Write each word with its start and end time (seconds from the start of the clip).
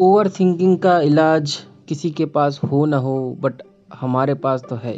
Over 0.00 0.28
thinking 0.28 0.78
का 0.78 1.00
इलाज 1.00 1.52
किसी 1.88 2.10
के 2.10 2.24
पास 2.26 2.60
हो 2.62 2.84
ना 2.86 2.96
हो 2.96 3.36
बट 3.40 3.62
हमारे 3.94 4.34
पास 4.34 4.64
तो 4.70 4.76
है। 4.76 4.94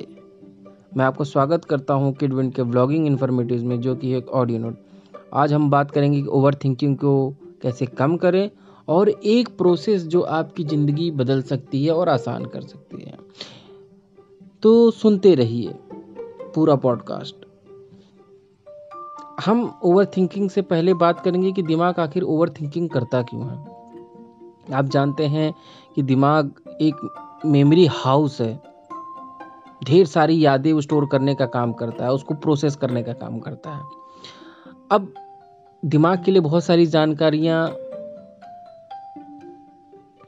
मैं 0.97 1.05
आपको 1.05 1.25
स्वागत 1.25 1.65
करता 1.65 1.95
हूँ 1.95 2.13
किडविंड 2.13 2.53
के 2.53 2.63
ब्लॉगिंग 2.63 3.07
इन्फॉर्मेटिव 3.07 3.65
में, 3.65 3.81
जो 3.81 3.95
कि 3.95 4.13
एक 4.15 4.29
ऑडियो 4.29 4.59
नोट 4.59 4.77
आज 5.35 5.53
हम 5.53 5.71
बात 5.71 5.91
करेंगे 5.91 6.21
कि 6.23 6.27
ओवर 6.27 6.55
थिंकिंग 6.55 6.97
को 6.97 7.31
कैसे 7.63 7.87
कम 7.87 8.17
करें 8.17 8.51
और 8.89 9.09
एक 9.09 9.57
प्रोसेस 9.59 10.07
जो 10.07 10.21
आपकी 10.21 10.65
ज़िंदगी 10.65 11.11
बदल 11.11 11.43
सकती 11.43 11.85
है 11.85 11.93
और 11.93 12.09
आसान 12.09 12.45
कर 12.45 12.61
सकती 12.61 13.05
है। 13.05 13.17
तो 14.63 14.91
सुनते 14.91 15.35
रहिए 15.35 15.75
पूरा 16.55 16.77
पॉडकास्ट 16.77 17.47
हम 19.47 19.81
ओवर 19.85 20.07
थिंकिंग 20.07 20.51
से 20.51 20.63
पहले 20.63 20.95
बात 20.97 21.21
करेंगे 21.21 21.53
कि 21.53 21.63
दिमाग 21.63 22.01
आखिर 22.01 22.23
ओवर 22.23 22.51
थिंकिंग 22.51 22.89
करता 22.89 23.23
क्यों 23.23 23.51
है? 23.51 23.78
आप 24.75 24.85
जानते 24.85 25.27
हैं 25.27 25.53
कि 25.95 26.03
दिमाग 26.03 26.53
एक 26.81 26.97
मेमोरी 27.47 27.87
हाउस 27.87 28.41
है। 28.41 28.55
ढेर 29.85 30.07
सारी 30.07 30.45
यादें 30.45 30.73
वो 30.73 30.81
स्टोर 30.81 31.07
करने 31.07 31.35
का 31.35 31.47
काम 31.47 31.73
करता 31.73 32.05
है, 32.05 32.13
उसको 32.13 32.35
प्रोसेस 32.35 32.77
करने 32.77 33.03
का 33.03 33.13
काम 33.13 33.39
करता 33.39 33.71
है। 33.71 33.83
अब 34.91 35.13
दिमाग 35.83 36.25
के 36.25 36.31
लिए 36.31 36.41
बहुत 36.41 36.65
सारी 36.65 36.87
जानकारियाँ 36.87 37.69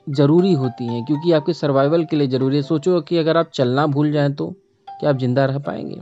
ज़रूरी 0.06 0.52
होती 0.52 0.86
हैं, 0.86 1.04
क्योंकि 1.04 1.32
आपके 1.32 1.52
सर्वाइवल 1.52 2.04
के 2.04 2.16
लिए 2.16 2.28
ज़रूरी 2.28 2.56
है। 2.56 2.62
सोचो 2.62 3.00
कि 3.00 3.16
अगर 3.16 3.36
आप 3.36 3.50
चलना 3.54 3.86
भूल 3.86 4.12
जाएँ 4.12 4.32
तो 4.32 4.46
क्या 4.88 5.10
आप 5.10 5.16
ज़िंदा 5.16 5.44
रह 5.44 5.58
पाएँगे? 5.58 6.00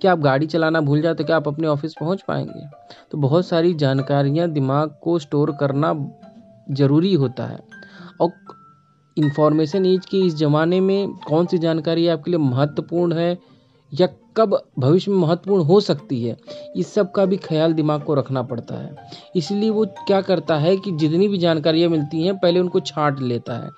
क्या 0.00 0.12
आप 0.12 0.18
गाड़ी 0.18 0.46
चलाना 0.46 0.80
भूल 0.80 1.00
जाए 1.02 1.14
तो 1.14 1.24
क्या 1.24 1.36
आप 1.36 1.48
अपने 1.48 1.66
ऑफ़िस 1.66 1.94
पहुँच 2.00 2.22
पाएँगे? 2.22 2.66
तो 3.10 3.18
बहुत 3.18 3.46
सारी 3.46 3.74
जानकारियाँ 3.74 4.48
दिमाग 4.48 4.94
को 5.02 5.18
स्टोर 5.18 5.56
करना 5.60 5.92
ज़रूरी 6.70 7.14
होता 7.14 7.46
है। 7.46 7.58
और 8.20 8.32
इंफॉर्मेशन 9.16 9.86
एज 9.86 10.06
के 10.06 10.18
इस 10.18 10.34
ज़माने 10.34 10.80
में 10.80 11.08
कौन 11.26 11.46
सी 11.46 11.58
जानकारी 11.58 12.06
आपके 12.08 12.30
लिए 12.30 12.40
महत्वपूर्ण 12.40 13.12
है 13.12 13.38
या 13.92 14.08
कब 14.36 14.56
भविष्य 14.78 15.10
में 15.10 15.18
महत्वपूर्ण 15.18 15.64
हो 15.64 15.80
सकती 15.80 16.22
है, 16.22 16.36
इस 16.76 16.92
सब 16.94 17.10
का 17.12 17.24
भी 17.24 17.36
ख्याल 17.36 17.72
दिमाग 17.72 18.02
को 18.02 18.14
रखना 18.14 18.42
पड़ता 18.42 18.74
है। 18.74 18.94
इसलिए 19.36 19.70
वो 19.70 19.84
क्या 20.06 20.20
करता 20.20 20.56
है 20.56 20.76
कि 20.76 20.92
जितनी 20.92 21.28
भी 21.28 21.38
जानकारियाँ 21.38 21.90
मिलती 21.90 22.22
हैं, 22.22 22.36
पहले 22.38 22.60
उनको 22.60 22.80
छांट 22.80 23.20
लेता 23.20 23.58
है 23.58 23.70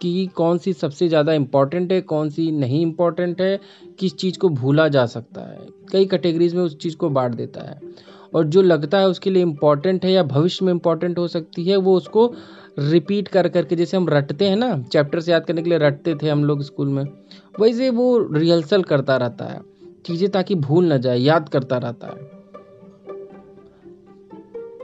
कि 0.00 0.26
कौन 0.26 0.58
सी 0.58 0.72
सबसे 0.72 1.08
ज़्यादा 1.08 1.32
इंपॉर्टेंट 1.32 1.92
है, 1.92 2.00
कौन 2.00 2.30
सी 2.30 2.50
नहीं 2.50 2.82
इंपॉर्टेंट 2.82 3.40
है, 3.40 3.60
किस 3.98 4.16
चीज़ 4.16 4.38
को 4.38 4.48
भूला 4.48 4.88
जा 4.88 5.06
सकता 5.06 5.40
है। 5.40 5.66
कई 5.92 6.06
कैटेगरीज 6.06 6.54
में 6.54 6.62
उस 6.62 6.78
चीज़ 6.78 6.96
को 6.96 7.08
बांट 7.08 7.34
देता 7.34 7.70
है। 7.70 7.80
और 8.34 8.44
जो 8.44 8.62
लगता 8.62 8.98
है 8.98 9.08
उसके 9.08 9.30
लिए 9.30 9.42
इंपॉर्टेंट 9.42 10.04
है 10.04 10.12
या 10.12 10.22
भविष्य 10.24 10.64
में 10.64 10.72
इंपॉर्टेंट 10.72 11.18
हो 11.18 11.26
सकती 11.28 11.64
है, 11.64 11.76
वो 11.76 11.96
उसको 11.96 12.32
रिपीट 12.78 13.28
कर 13.28 13.48
करके, 13.48 13.76
जैसे 13.76 13.96
हम 13.96 14.08
रटते 14.08 14.48
हैं 14.48 14.56
ना 14.56 14.76
चैप्टर 14.82 15.20
से 15.20 15.32
याद 15.32 15.44
करने 15.44 15.62
के 15.62 15.68
लिए 15.70 15.78
रटते 15.78 16.14
थे 16.14 16.28
हम 16.28 16.44
लोग 16.44 16.62
स्कूल 16.62 16.88
में, 16.88 17.04
वैसे 17.60 17.90
वो 17.90 18.18
रिहर्सल 18.32 18.82
करता 18.82 19.16
रहता 19.16 19.44
है, 19.44 19.60
चीज़ें 20.06 20.30
ताकि 20.30 20.54
भूल 20.54 20.84
ना 20.84 20.96
जाए, 20.96 21.18
याद 21.18 21.48
करता 21.48 21.78
रहता 21.78 22.06
है। 22.06 22.32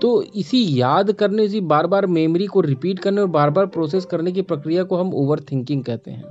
तो 0.02 0.22
इसी 0.22 0.80
याद 0.80 1.10
करने, 1.12 1.44
इसी 1.44 1.60
बार 1.60 1.86
बार 1.86 2.06
मेमोरी 2.06 2.46
को 2.46 2.60
रिपीट 2.60 2.98
करने 2.98 3.20
और 3.20 3.26
बार 3.28 3.50
बार 3.50 3.66
प्रोसेस 3.66 4.04
करने 4.04 4.32
की 4.32 4.42
प्रक्रिया 4.42 4.82
को 4.82 4.96
हम 4.96 5.12
ओवर 5.14 5.40
थिंकिंग 5.40 5.82
कहते 5.84 6.10
हैं। 6.10 6.24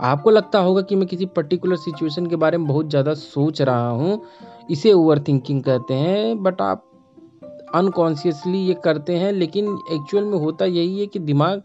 आपको 0.00 0.30
लगता 0.30 0.58
होगा 0.58 0.82
कि 0.82 0.96
मैं 0.96 1.06
किसी 1.08 1.26
पर्टिकुलर 1.26 1.76
सिचुएशन 1.76 2.26
के 2.26 2.36
बारे 2.36 2.58
में 2.58 2.66
बहुत 2.66 2.90
ज़्यादा 2.90 3.14
सोच 3.14 3.60
रहा 3.62 3.88
हूँ 3.88 4.20
इसे 4.70 4.92
ओवर 4.92 5.18
थिंकिंग 5.18 5.62
कहते 5.62 5.94
हैं 5.94 6.42
बट 6.42 6.60
आप 6.60 6.86
अनकॉन्शियसली 7.74 8.58
ये 8.58 8.74
करते 8.84 9.16
हैं, 9.16 9.32
लेकिन 9.32 9.66
एक्चुअल 9.92 10.24
में 10.24 10.38
होता 10.38 10.64
यही 10.64 11.00
है 11.00 11.06
कि 11.06 11.18
दिमाग 11.20 11.62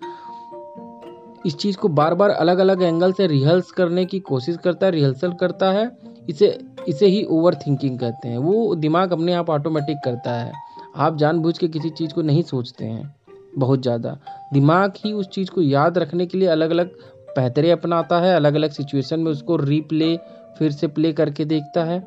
इस 1.45 1.55
चीज़ 1.57 1.77
को 1.77 1.87
बार 1.89 2.13
बार 2.13 2.29
अलग 2.29 2.57
अलग 2.57 2.81
एंगल 2.81 3.11
से 3.13 3.27
रिहर्स 3.27 3.71
करने 3.71 4.05
की 4.05 4.19
कोशिश 4.21 4.57
करता 4.57 4.85
है 4.85 4.91
रिहर्सल 4.91 5.33
करता 5.33 5.71
है, 5.71 5.89
इसे 6.29 6.57
इसे 6.87 7.07
ही 7.07 7.23
ओवर 7.25 7.55
थिंकिंग 7.55 7.99
कहते 7.99 8.27
हैं। 8.27 8.37
वो 8.37 8.75
दिमाग 8.75 9.11
अपने 9.13 9.33
आप 9.33 9.49
ऑटोमेटिक 9.49 9.97
करता 10.05 10.33
है। 10.33 10.51
आप 10.95 11.17
जानबूझ 11.17 11.57
के 11.57 11.67
किसी 11.67 11.89
चीज़ 11.89 12.13
को 12.13 12.21
नहीं 12.21 12.43
सोचते 12.43 12.85
हैं, 12.85 13.13
बहुत 13.57 13.81
ज़्यादा। 13.81 14.17
दिमाग 14.53 14.93
ही 14.97 15.13
उस 15.13 15.29
चीज़ 15.29 15.51
को 15.51 15.61
याद 15.61 15.97
रखने 15.97 16.25
के 16.25 16.37
लिए 16.37 16.47
अलग 16.47 16.69
अलग 16.69 16.91
बेहतरे 17.29 17.71
अपनाता 17.71 18.19
है 18.19 18.35
अलग 18.35 18.55
अलग 18.55 18.71
सिचुएशन 18.71 19.19
में 19.19 19.31
उसको 19.31 19.55
रीप्ले 19.57 20.15
फिर 20.57 20.71
से 20.71 20.87
प्ले 20.87 21.13
करके 21.13 21.45
देखता 21.45 21.83
है। 21.83 21.99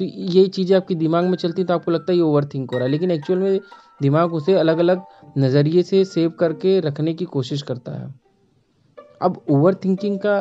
तो 0.00 0.04
ये 0.04 0.46
चीज़ें 0.48 0.76
आपके 0.76 0.94
दिमाग 0.94 1.24
में 1.24 1.36
चलती 1.36 1.64
तो 1.64 1.74
आपको 1.74 1.90
लगता 1.90 2.12
है 2.12 2.16
ये 2.18 2.22
ओवर 2.24 2.44
थिंक 2.44 2.70
हो 2.70 2.78
रहा 2.78 2.84
है, 2.84 2.90
लेकिन 2.90 3.10
एक्चुअल 3.10 3.38
में 3.38 3.60
दिमाग 4.02 4.34
उसे 4.34 4.54
अलग 4.54 4.78
अलग 4.78 5.02
नज़रिए 5.38 5.82
से 5.82 6.04
सेव 6.04 6.30
करके 6.40 6.78
रखने 6.80 7.12
की 7.14 7.24
कोशिश 7.26 7.62
करता 7.62 7.92
है। 7.92 8.14
अब 9.22 9.40
ओवर 9.50 9.74
थिंकिंग 9.74 10.18
का 10.18 10.36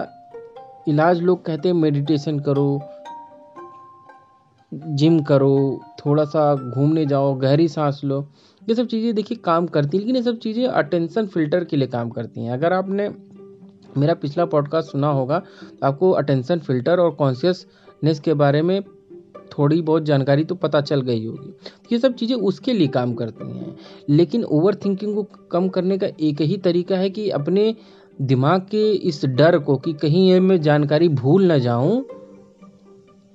इलाज 0.87 1.21
लोग 1.21 1.43
कहते 1.45 1.69
हैं 1.69 1.75
मेडिटेशन 1.75 2.39
करो 2.39 2.81
जिम 4.71 5.19
करो 5.23 5.81
थोड़ा 5.99 6.23
सा 6.25 6.53
घूमने 6.55 7.05
जाओ, 7.05 7.33
गहरी 7.35 7.67
सांस 7.67 7.99
लो। 8.03 8.21
ये 8.61 8.75
सब 8.75 8.87
चीज़ें 8.87 9.13
देखिए 9.15 9.37
काम 9.45 9.67
करती 9.67 9.97
हैं, 9.97 10.01
लेकिन 10.01 10.15
ये 10.15 10.21
सब 10.23 10.37
चीज़ें 10.39 10.65
अटेंशन 10.65 11.27
फ़िल्टर 11.27 11.63
के 11.63 11.77
लिए 11.77 11.87
काम 11.87 12.09
करती 12.09 12.43
हैं। 12.43 12.51
अगर 12.53 12.73
आपने 12.73 13.09
मेरा 13.97 14.13
पिछला 14.13 14.45
पॉडकास्ट 14.45 14.91
सुना 14.91 15.07
होगा 15.09 15.39
तो 15.39 15.87
आपको 15.87 16.11
अटेंशन 16.13 16.59
फ़िल्टर 16.59 16.99
और 16.99 17.11
कॉन्शियसनेस 17.15 18.19
के 18.19 18.33
बारे 18.35 18.61
में 18.61 18.81
थोड़ी 19.57 19.81
बहुत 19.81 20.03
जानकारी 20.03 20.43
तो 20.43 20.55
पता 20.55 20.81
चल 20.81 21.01
गई 21.01 21.25
होगी। 21.25 21.49
तो 21.49 21.87
ये 21.91 21.99
सब 21.99 22.13
चीज़ें 22.13 22.35
उसके 22.35 22.73
लिए 22.73 22.87
काम 22.87 23.13
करती 23.13 23.51
हैं। 23.51 23.75
लेकिन 24.09 24.43
ओवर 24.43 24.75
थिंकिंग 24.75 25.15
को 25.15 25.23
कम 25.51 25.69
करने 25.69 25.97
का 25.97 26.07
एक 26.19 26.41
ही 26.41 26.57
तरीका 26.57 26.97
है 26.97 27.09
कि 27.09 27.29
अपने 27.29 27.75
दिमाग 28.21 28.61
के 28.61 28.91
इस 28.91 29.25
डर 29.25 29.59
को 29.59 29.77
कि 29.77 29.93
कहीं 29.93 30.29
ये 30.29 30.39
मैं 30.39 30.61
जानकारी 30.61 31.09
भूल 31.09 31.45
ना 31.45 31.57
जाऊँ 31.57 32.05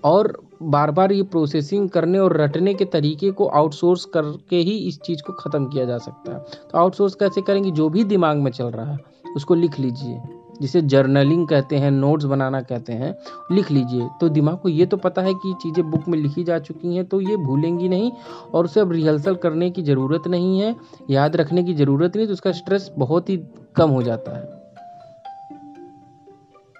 और 0.04 0.42
बार 0.62 0.90
बार 0.90 1.12
ये 1.12 1.22
प्रोसेसिंग 1.22 1.90
करने 1.90 2.18
और 2.18 2.36
रटने 2.36 2.74
के 2.74 2.84
तरीके 2.84 3.30
को 3.30 3.46
आउटसोर्स 3.46 4.04
करके 4.04 4.56
ही 4.56 4.76
इस 4.78 4.98
चीज़ 5.00 5.22
को 5.22 5.32
ख़त्म 5.32 5.66
किया 5.66 5.84
जा 5.84 5.98
सकता 5.98 6.32
है। 6.32 6.38
तो 6.38 6.78
आउटसोर्स 6.78 7.14
कैसे 7.14 7.42
करेंगे? 7.42 7.70
जो 7.70 7.88
भी 7.88 8.04
दिमाग 8.04 8.36
में 8.36 8.50
चल 8.50 8.64
रहा 8.64 8.92
है, 8.92 8.98
उसको 9.36 9.54
लिख 9.54 9.80
लीजिए। 9.80 10.33
जिसे 10.60 10.80
जर्नलिंग 10.82 11.46
कहते 11.48 11.76
हैं, 11.76 11.90
नोट्स 11.90 12.24
बनाना 12.24 12.60
कहते 12.62 12.92
हैं, 12.92 13.14
लिख 13.52 13.70
लीजिए। 13.70 14.08
तो 14.20 14.28
दिमाग 14.28 14.58
को 14.58 14.68
ये 14.68 14.86
तो 14.86 14.96
पता 14.96 15.22
है 15.22 15.34
कि 15.34 15.54
चीज़ें 15.62 15.90
बुक 15.90 16.08
में 16.08 16.18
लिखी 16.18 16.44
जा 16.44 16.58
चुकी 16.58 16.94
हैं 16.96 17.04
तो 17.04 17.20
ये 17.20 17.36
भूलेंगी 17.36 17.88
नहीं 17.88 18.10
और 18.54 18.64
उसे 18.64 18.80
अब 18.80 18.92
रिहर्सल 18.92 19.34
करने 19.34 19.70
की 19.70 19.82
ज़रूरत 19.82 20.28
नहीं 20.28 20.60
है, 20.60 20.74
याद 21.10 21.36
रखने 21.36 21.62
की 21.62 21.74
ज़रूरत 21.74 22.16
नहीं 22.16 22.26
तो 22.26 22.32
उसका 22.32 22.52
स्ट्रेस 22.52 22.90
बहुत 22.98 23.30
ही 23.30 23.36
कम 23.76 23.90
हो 23.90 24.02
जाता 24.02 24.36
है। 24.36 24.52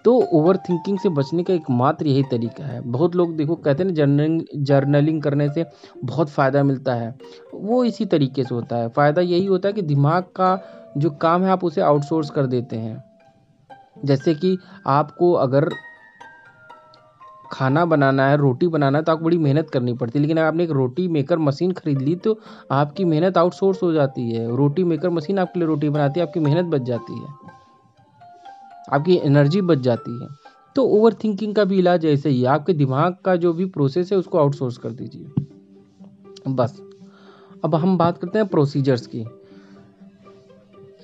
तो 0.05 0.15
ओवर 0.33 0.57
थिंकिंग 0.57 0.99
से 0.99 1.09
बचने 1.09 1.43
का 1.43 1.55
एकमात्र 1.55 2.07
यही 2.07 2.23
तरीका 2.23 2.65
है। 2.65 2.81
बहुत 2.83 3.15
लोग 3.17 3.37
देखो, 3.37 3.55
कहते 3.55 3.83
हैं 3.83 3.91
ना, 3.91 3.95
जर्नलिंग 3.95 4.43
जर्नलिंग 4.57 5.23
करने 5.23 5.49
से 5.49 5.65
बहुत 6.05 6.31
फ़ायदा 6.31 6.63
मिलता 6.63 6.95
है। 6.95 7.15
वो 7.55 7.83
इसी 7.85 8.05
तरीके 8.05 8.45
से 8.45 8.55
होता 8.55 8.77
है। 8.77 8.89
फ़ायदा 8.89 9.23
यही 9.23 9.47
होता 9.47 9.69
है 9.69 9.73
कि 9.73 9.83
दिमाग 9.83 10.25
का 10.37 10.59
जो 10.97 11.11
काम 11.11 11.43
है, 11.43 11.51
आप 11.51 11.65
उसे 11.65 11.81
आउटसोर्स 11.81 12.31
कर 12.31 12.47
देते 12.47 12.77
हैं। 12.77 13.03
जैसे 14.05 14.35
कि 14.35 14.59
आपको 14.87 15.33
अगर 15.33 15.71
खाना 17.53 17.85
बनाना 17.85 18.29
है, 18.29 18.37
रोटी 18.37 18.67
बनाना 18.67 18.99
है 18.99 19.05
तो 19.05 19.13
आपको 19.13 19.25
बड़ी 19.25 19.39
मेहनत 19.39 19.71
करनी 19.71 19.93
पड़ती 19.95 20.19
है। 20.19 20.23
लेकिन 20.23 20.37
अगर 20.37 20.47
आपने 20.47 20.65
एक 20.65 20.71
रोटी 20.71 21.09
मेकर 21.09 21.39
मशीन 21.39 21.73
खरीद 21.73 22.03
ली 22.03 22.17
तो 22.17 22.41
आपकी 22.71 23.05
मेहनत 23.05 23.39
आउटसोर्स 23.39 23.83
हो 23.83 23.93
जाती 23.93 24.31
है। 24.31 24.57
रोटी 24.57 24.85
मेकर 24.85 25.11
मशीन 25.11 25.39
आपके 25.39 25.61
लिए 25.61 25.67
रोटी 25.69 25.89
बनाती 25.89 26.21
है, 26.21 26.27
आपकी 26.27 26.41
मेहनत 26.41 26.65
बच 26.65 26.81
जाती 26.81 27.19
है। 27.19 27.29
आपकी 28.93 29.17
एनर्जी 29.17 29.61
बच 29.61 29.79
जाती 29.79 30.23
है। 30.23 30.29
तो 30.77 30.85
ओवर 30.85 31.15
थिंकिंग 31.15 31.55
का 31.55 31.65
भी 31.65 31.79
इलाज 31.79 32.07
ऐसे 32.07 32.29
ही 32.29 32.43
है। 32.43 32.49
आपके 32.49 32.73
दिमाग 32.73 33.17
का 33.25 33.37
जो 33.37 33.53
भी 33.53 33.65
प्रोसेस 33.65 34.13
है, 34.13 34.19
उसको 34.19 34.39
आउटसोर्स 34.39 34.79
कर 34.79 34.91
दीजिए। 34.91 35.27
बस। 36.49 36.83
अब 37.65 37.75
हम 37.75 37.99
बात 37.99 38.19
करते 38.19 38.39
हैं 38.39 38.49
प्रोसीजर्स 38.49 39.07
की। 39.07 39.25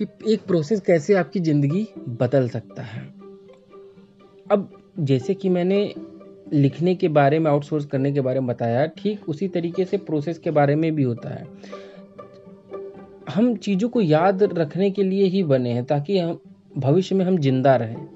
कि 0.01 0.33
एक 0.33 0.47
प्रोसेस 0.47 0.81
कैसे 0.81 1.15
आपकी 1.15 1.41
ज़िंदगी 1.41 1.87
बदल 2.21 2.49
सकता 2.49 2.83
है। 2.83 3.03
अब 4.51 4.69
जैसे 5.01 5.35
कि 5.35 5.49
मैंने 5.49 5.83
लिखने 6.53 6.95
के 6.95 7.09
बारे 7.09 7.39
में 7.39 7.51
आउटसोर्स 7.51 7.85
करने 7.87 8.13
के 8.13 8.21
बारे 8.21 8.41
में 8.41 8.47
बताया, 8.47 8.87
ठीक 8.89 9.29
उसी 9.29 9.49
तरीके 9.49 9.85
से 9.85 9.97
प्रोसेस 9.99 10.39
के 10.39 10.51
बारे 10.51 10.75
में 10.77 10.95
भी 10.95 11.03
होता 11.03 11.35
है। 11.35 11.47
हम 13.31 13.55
चीज़ों 13.57 13.89
को 13.89 14.01
याद 14.01 14.43
रखने 14.43 14.91
के 14.91 15.03
लिए 15.03 15.25
ही 15.25 15.43
बने 15.43 15.73
हैं 15.73 15.85
ताकि 15.85 16.19
हम, 16.19 16.39
भविष्य 16.79 17.15
में 17.15 17.25
हम 17.25 17.39
ज़िंदा 17.39 17.77
रहें। 17.77 18.07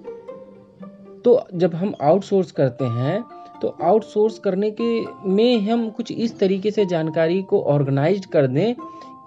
तो 1.25 1.41
जब 1.55 1.75
हम 1.75 1.95
आउटसोर्स 2.03 2.51
करते 2.53 2.85
हैं 2.85 3.23
तो 3.63 3.69
आउटसोर्स 3.83 4.39
करने 4.39 4.71
के 4.71 4.85
में 5.29 5.61
हम 5.61 5.89
कुछ 5.91 6.11
इस 6.13 6.39
तरीके 6.39 6.71
से 6.71 6.85
जानकारी 6.87 7.43
को 7.43 7.61
ऑर्गेनाइज 7.65 8.27
कर 8.27 8.47
दें 8.47 8.75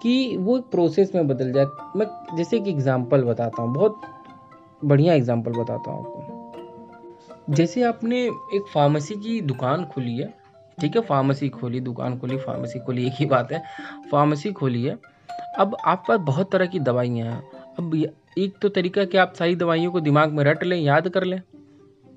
कि 0.02 0.36
वो 0.36 0.56
एक 0.58 0.64
प्रोसेस 0.64 1.14
में 1.14 1.26
बदल 1.28 1.52
जाए। 1.52 1.66
मैं 1.96 2.06
जैसे 2.36 2.56
एक 2.56 2.68
एग्जांपल 2.68 3.22
बताता 3.22 3.62
हूँ, 3.62 3.74
बहुत 3.74 4.00
बढ़िया 4.84 5.14
एग्जांपल 5.14 5.52
बताता 5.52 5.90
हूँ 5.90 6.00
आपको। 6.00 7.54
जैसे 7.54 7.82
आपने 7.82 8.22
एक 8.24 8.64
फार्मेसी 8.74 9.14
की 9.14 9.40
दुकान 9.42 9.84
खोली 9.84 10.16
है, 10.16 10.32
ठीक 10.78 10.96
है 10.96 11.02
फार्मेसी 11.02 11.48
खोली, 11.48 11.80
दुकान 11.80 12.18
खोली 12.18 12.36
फार्मेसी 12.36 12.78
खोली, 12.78 13.06
एक 13.06 13.12
ही 13.12 13.26
बात 13.26 13.52
है 13.52 13.62
फार्मेसी 14.10 14.52
खोली 14.52 14.82
है। 14.84 14.98
अब 15.58 15.76
आप 15.84 16.04
पास 16.08 16.20
बहुत 16.20 16.50
तरह 16.52 16.66
की 16.66 16.80
दवाइयाँ 16.80 17.28
हैं। 17.28 17.42
अब 17.78 17.94
एक 18.38 18.58
तो 18.62 18.68
तरीका 18.68 19.04
कि 19.04 19.18
आप 19.18 19.32
सारी 19.34 19.56
दवाइयों 19.56 19.92
को 19.92 20.00
दिमाग 20.00 20.32
में 20.32 20.44
रट 20.44 20.64
लें, 20.64 20.76
याद 20.76 21.08
कर 21.08 21.24
लें, 21.24 21.40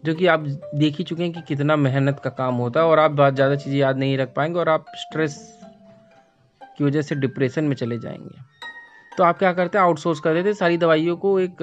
जो 0.05 0.13
कि 0.15 0.25
आप 0.25 0.45
देख 0.75 0.97
ही 0.97 1.03
चुके 1.03 1.23
हैं 1.23 1.31
कि 1.33 1.41
कितना 1.41 1.75
मेहनत 1.75 2.19
का 2.19 2.29
काम 2.29 2.55
होता 2.55 2.79
है 2.79 2.85
और 2.85 2.99
आप 2.99 3.11
बहुत 3.11 3.35
ज़्यादा 3.35 3.55
चीज़ें 3.55 3.77
याद 3.79 3.97
नहीं 3.97 4.17
रख 4.17 4.33
पाएँगे 4.35 4.59
और 4.59 4.69
आप 4.69 4.85
स्ट्रेस 4.95 5.37
की 6.81 6.85
वजह 6.85 7.01
से 7.01 7.15
डिप्रेशन 7.17 7.63
में 7.63 7.75
चले 7.75 7.97
जाएँगे। 7.99 8.49
तो 9.11 9.23
आप 9.23 9.37
क्या 9.39 9.51
करते 9.53 9.77
हैं? 9.77 9.85
आउटसोर्स 9.85 10.19
कर 10.19 10.33
देते 10.33 10.49
हैं। 10.49 10.55
सारी 10.55 10.77
दवाइयों 10.77 11.15
को 11.17 11.39
एक 11.39 11.57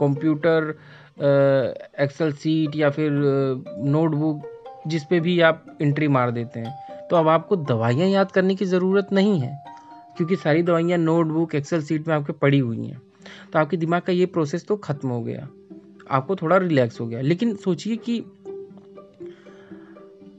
कंप्यूटर 0.00 0.74
एक्सेल 2.00 2.32
सीट 2.32 2.76
या 2.76 2.90
फिर 2.90 3.10
नोटबुक 3.86 4.42
जिस 4.86 5.04
पे 5.04 5.20
भी 5.20 5.40
आप 5.40 5.64
एंट्री 5.82 6.08
मार 6.08 6.30
देते 6.30 6.60
हैं। 6.60 7.06
तो 7.10 7.16
अब 7.16 7.28
आपको 7.28 7.56
दवाइयाँ 7.56 8.08
याद 8.08 8.32
करने 8.32 8.54
की 8.54 8.64
ज़रूरत 8.64 9.08
नहीं 9.12 9.38
है, 9.40 9.52
क्योंकि 10.16 10.36
सारी 10.36 10.62
दवाइयाँ 10.62 10.98
नोटबुक 10.98 11.54
एक्सेल 11.54 11.82
सीट 11.82 12.08
में 12.08 12.14
आपके 12.14 12.32
पड़ी 12.34 12.58
हुई 12.58 12.86
हैं। 12.86 13.00
तो 13.52 13.58
आपके 13.58 13.76
दिमाग 13.76 14.02
का 14.02 14.12
ये 14.12 14.26
प्रोसेस 14.26 14.66
तो 14.66 14.76
ख़त्म 14.76 15.08
हो 15.08 15.20
गया। 15.22 15.48
आपको 16.10 16.36
थोड़ा 16.36 16.56
रिलैक्स 16.56 17.00
हो 17.00 17.06
गया। 17.06 17.20
लेकिन 17.20 17.54
सोचिए 17.56 17.96
कि 17.98 18.18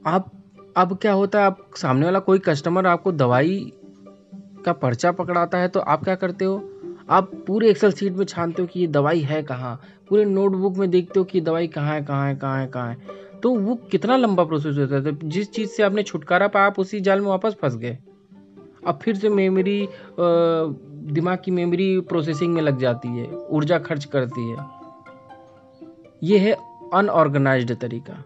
आप, 0.06 0.30
अब 0.76 0.96
क्या 1.02 1.12
होता 1.12 1.38
है? 1.38 1.44
आप 1.44 1.70
सामने 1.76 2.04
वाला 2.04 2.18
कोई 2.18 2.38
कस्टमर 2.38 2.86
आपको 2.86 3.12
दवाई 3.12 3.72
का 4.64 4.72
पर्चा 4.72 5.12
पकड़ाता 5.12 5.58
है 5.58 5.68
तो 5.68 5.80
आप 5.80 6.04
क्या 6.04 6.14
करते 6.14 6.44
हो? 6.44 6.56
आप 7.10 7.30
पूरे 7.46 7.70
एक्सेल 7.70 7.92
सीट 7.92 8.12
में 8.12 8.24
छानते 8.24 8.62
हो 8.62 8.68
कि 8.68 8.80
ये 8.80 8.86
दवाई 8.86 9.20
है 9.20 9.42
कहाँ? 9.42 9.80
पूरे 10.08 10.24
नोटबुक 10.24 10.76
में 10.76 10.90
देखते 10.90 11.18
हो 11.20 11.24
कि 11.24 11.40
दवाई 11.40 11.66
कहाँ 11.66 11.94
है 11.94 12.02
कहाँ 12.04 12.26
है 12.28 12.36
कहाँ 12.36 12.60
है 12.60 12.66
कहाँ 12.66 12.88
है? 12.88 12.96
तो 13.42 13.54
वो 13.54 13.74
कितना 13.90 14.16
लंबा 14.16 14.44
प्रोसेस 14.44 14.78
होता 14.78 14.94
है? 14.94 15.14
तो 15.14 15.28
जिस 15.28 15.50
चीज़ 15.52 15.70
से 15.70 15.82
आपने 15.82 16.02
छुटकारा 16.02 16.48
पाया, 16.48 16.66
आप 16.66 16.78
उसी 16.78 17.00
जाल 17.00 17.20
में 17.20 17.28
वापस 17.28 17.56
फंस 17.62 17.76
गए। 17.76 17.98
अब 18.86 18.98
फिर 19.02 19.16
से 19.16 19.28
मेमोरी 19.28 19.88
दिमाग 20.20 21.38
की 21.44 21.50
मेमोरी 21.50 22.00
प्रोसेसिंग 22.00 22.54
में 22.54 22.62
लग 22.62 22.78
जाती 22.78 23.08
है, 23.08 23.30
ऊर्जा 23.30 23.78
खर्च 23.78 24.04
करती 24.04 24.48
है। 24.50 24.56
ये 26.22 26.38
है 26.38 26.52
अनऑर्गेनाइज्ड 26.94 27.74
तरीका। 27.76 28.24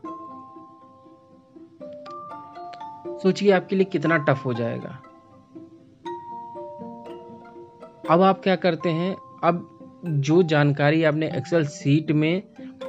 सोचिए 3.18 3.52
आपके 3.52 3.76
लिए 3.76 3.84
कितना 3.84 4.16
टफ 4.18 4.44
हो 4.44 4.54
जाएगा। 4.54 4.98
अब 8.10 8.22
आप 8.22 8.42
क्या 8.42 8.54
करते 8.56 8.88
हैं? 8.88 9.16
अब 9.44 9.68
जो 10.06 10.42
जानकारी 10.42 11.04
आपने 11.04 11.26
एक्सेल 11.36 11.66
सीट 11.66 12.10
में 12.10 12.42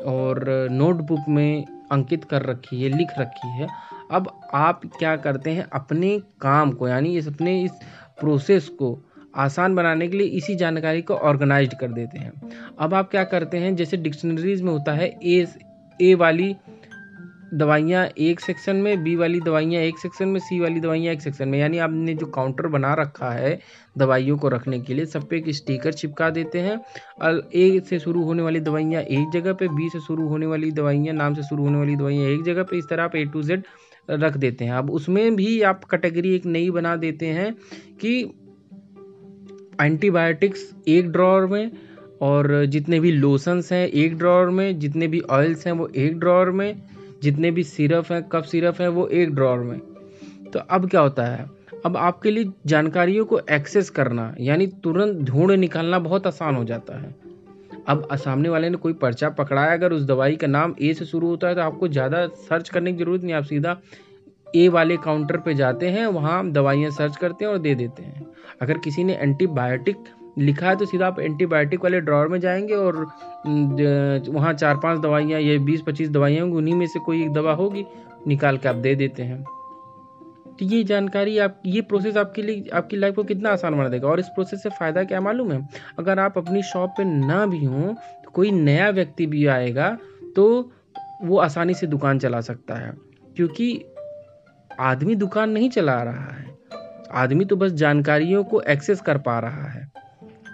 और 0.06 0.68
नोटबुक 0.72 1.20
में 1.30 1.66
अंकित 1.92 2.24
कर 2.24 2.42
रखी 2.42 2.82
है, 2.84 2.98
लिख 2.98 3.08
रखी 3.20 3.48
है, 3.48 3.68
अब 4.12 4.42
आप 4.54 4.82
क्या 5.00 5.16
करते 5.16 5.52
हैं? 5.52 5.68
अपने 5.74 6.20
काम 6.42 6.72
को, 6.72 6.88
यानी 6.88 7.18
इस, 7.18 7.28
अपने 7.28 7.62
इस 7.64 7.72
प्रोसेस 8.20 8.68
को 8.70 8.98
आसान 9.36 9.76
बनाने 9.76 10.08
के 10.08 10.18
लिए 10.18 10.28
इसी 10.28 10.56
जानकारी 10.56 11.02
को 11.02 11.14
ऑर्गेनाइज 11.14 11.74
कर 11.82 11.92
देते 11.92 12.20
हैं। 12.20 12.32
अब 12.80 12.94
आप 12.94 13.12
क्या 13.12 13.24
करते 13.24 13.58
हैं? 13.58 13.76
जैसे 13.76 13.98
डिक्शनरीज 13.98 14.62
में 14.62 14.72
होता 14.72 14.94
है 14.94 15.08
ए 15.24 15.46
ए 16.02 16.14
वाली 16.16 16.56
दवाइयाँ 17.54 18.06
एक 18.18 18.40
सेक्शन 18.40 18.76
में 18.76 19.04
बी 19.04 19.16
वाली 19.16 19.40
दवाइयाँ 19.40 19.82
एक 19.82 19.98
सेक्शन 19.98 20.28
में 20.28 20.40
सी 20.40 20.60
वाली 20.60 20.80
दवाइयाँ 20.80 21.14
एक 21.14 21.22
सेक्शन 21.22 21.50
में। 21.50 21.58
यानी 21.60 21.78
आपने 21.78 22.14
जो 22.14 22.26
काउंटर 22.26 22.68
बना 22.68 22.94
रखा 22.94 23.30
है 23.32 23.60
दवाइयों 23.98 24.38
को 24.38 24.50
रखने 24.50 24.80
के 24.80 24.94
लिए, 24.94 25.06
सब 25.06 25.28
पे 25.30 25.38
एक 25.38 25.50
स्टिकर 25.50 25.94
चिपका 25.94 26.30
देते 26.30 26.60
हैं। 26.60 26.78
और 27.22 27.50
ए 27.56 27.80
से 27.90 28.00
शुरू 28.00 28.24
होने 28.24 28.42
वाली 28.42 28.60
दवाइयाँ 28.60 29.02
एक 29.02 29.30
जगह 29.34 29.54
पे 29.54 29.68
बी 29.68 29.90
से 29.90 30.00
शुरू 30.00 30.28
होने 30.28 30.46
वाली 30.46 30.72
दवाइयाँ, 30.72 31.16
नाम 31.16 31.34
से 31.34 31.44
शुरू 31.44 31.64
होने 31.64 31.78
वाली 31.78 31.96
दवाइयाँ 31.96 32.30
एक 32.30 32.44
जगह 32.44 32.64
पे, 32.64 32.78
इस 32.78 32.86
तरह 32.90 33.04
आप 33.04 33.16
ए 33.16 33.24
टू 33.26 33.44
जेड 33.44 33.64
रख 34.10 34.38
देते 34.38 34.66
हैं। 34.66 34.74
अब 34.74 34.92
उसमें 34.92 35.36
भी 35.36 35.62
आप 35.62 35.84
कैटेगरी 35.84 36.36
एक 36.36 36.46
नई 36.46 36.70
बना 36.70 36.96
देते 36.96 37.26
हैं 37.26 37.54
कि 38.02 38.20
एंटीबायोटिक्स 39.82 40.70
एक 40.88 41.12
ड्रॉर 41.12 41.46
में 41.46 41.72
और 42.22 42.66
जितने 42.66 43.00
भी 43.00 43.12
लोशंस 43.12 43.72
हैं 43.74 43.88
एक 43.88 44.18
ड्रॉर 44.18 44.50
में, 44.50 44.80
जितने 44.80 45.08
भी 45.08 45.20
ऑयल्स 45.20 45.66
हैं 45.68 45.74
वो 45.74 45.88
एक 45.88 46.20
ड्रॉर 46.20 46.52
में। 46.52 46.97
जितने 47.24 47.52
भी 47.52 47.64
सिरप 47.66 48.12
हैं 48.12 48.22
कफ 48.24 48.46
सिरप 48.46 48.82
हैं, 48.82 48.88
वो 48.88 49.08
एक 49.08 49.36
ड्रॉर 49.36 49.60
में। 49.60 49.80
तो 50.54 50.60
अब 50.60 50.90
क्या 50.90 51.02
होता 51.02 51.26
है? 51.26 51.46
अब 51.86 51.98
आपके 51.98 52.32
लिए 52.32 52.52
जानकारियों 52.66 53.26
को 53.26 53.40
एक्सेस 53.52 53.90
करना, 53.90 54.34
यानी 54.40 54.68
तुरंत 54.84 55.22
ढूंढ 55.22 55.52
निकालना 55.52 56.00
बहुत 56.00 56.28
आसान 56.28 56.56
हो 56.56 56.64
जाता 56.66 57.00
है। 57.00 57.16
अब 57.88 58.08
सामने 58.16 58.50
वाले 58.50 58.70
ने 58.70 58.78
कोई 58.78 58.94
पर्चा 58.96 59.30
पकड़ाया, 59.32 59.74
अगर 59.74 59.94
उस 59.94 60.04
दवाई 60.04 60.36
का 60.36 60.48
नाम 60.48 60.76
ए 60.82 60.94
से 60.94 61.06
शुरू 61.06 61.28
होता 61.28 61.48
है 61.48 61.56
तो 61.56 61.62
आपको 61.62 61.88
ज़्यादा 61.88 62.26
सर्च 62.28 62.70
करने 62.70 62.92
की 62.94 62.98
ज़रूरत 62.98 63.24
नहीं, 63.24 63.34
आप 63.34 63.44
सीधा 63.44 63.78
ए 64.56 64.68
वाले 64.70 64.98
काउंटर 64.98 65.38
पे 65.38 65.54
जाते 65.54 65.90
हैं, 65.90 66.06
वहाँ 66.08 66.50
दवाइयाँ 66.52 66.92
सर्च 66.92 67.18
करते 67.18 67.46
हैं 67.46 67.52
और 67.52 67.58
दे 67.58 67.76
देते 67.76 68.04
हैं। 68.04 68.26
अगर 68.62 68.78
किसी 68.78 69.04
ने 69.04 69.14
एंटीबायोटिक 69.14 69.98
लिखा 70.38 70.70
है 70.70 70.76
तो 70.76 70.86
सीधा 70.86 71.08
आप 71.08 71.20
एंटीबायोटिक 71.20 71.84
वाले 71.84 72.00
ड्रॉर 72.02 72.28
में 72.28 72.40
जाएँगे 72.40 72.74
और 72.74 72.96
वहाँ 74.30 74.54
चार 74.54 74.78
पाँच 74.78 75.00
दवाइयाँ 75.00 75.40
ये 75.42 75.58
बीस 75.60 75.82
पच्चीस 75.82 76.10
दवाइयाँ 76.10 76.42
होंगी, 76.42 76.58
उन्हीं 76.58 76.76
में 76.76 76.88
से 76.88 77.00
कोई 77.00 77.22
एक 77.24 77.34
दवा 77.34 77.54
होगी, 77.54 77.86
निकाल 78.28 78.58
के 78.58 78.70
आप 78.70 78.76
दे 78.78 78.96
देते 78.96 79.24
हैं। 79.24 79.44
तो 80.50 80.66
ये 80.66 80.84
जानकारी 80.84 81.38
आप, 81.38 81.62
ये 81.66 81.82
प्रोसेस 81.82 82.18
आपके 82.18 82.42
लिए, 82.42 82.70
आपकी 82.70 82.98
लाइफ 82.98 83.16
को 83.16 83.24
कितना 83.24 83.50
आसान 83.50 83.78
बना 83.78 83.90
देगा 83.90 84.08
और 84.08 84.20
इस 84.20 84.28
प्रोसेस 84.28 84.64
से 84.64 84.70
फ़ायदा 84.70 85.04
क्या 85.04 85.22
मालूम 85.22 85.52
है? 85.52 85.68
अगर 86.00 86.20
आप 86.20 86.38
अपनी 86.38 86.64
शॉप 86.64 86.94
पे 86.98 87.04
ना 87.06 87.46
भी 87.46 87.64
हों 87.66 87.94
तो 87.94 88.32
कोई 88.32 88.52
नया 88.52 88.90
व्यक्ति 88.90 89.26
भी 89.26 89.46
आएगा 89.48 89.98
तो 90.36 90.72
वो 91.24 91.38
आसानी 91.40 91.74
से 91.74 91.88
दुकान 91.88 92.20
चला 92.20 92.42
सकता 92.42 92.76
है, 92.76 92.92
क्योंकि 93.36 93.86
आदमी 94.72 95.16
दुकान 95.16 95.50
नहीं 95.50 95.70
चला 95.70 96.02
रहा 96.04 96.34
है। 96.34 96.46
आदमी 97.14 97.46
तो 97.46 97.56
बस 97.56 97.72
जानकारियों 97.74 98.44
को 98.44 98.62
एक्सेस 98.64 99.02
कर 99.02 99.18
पा 99.18 99.40
रहा 99.40 99.70
है। 99.70 99.86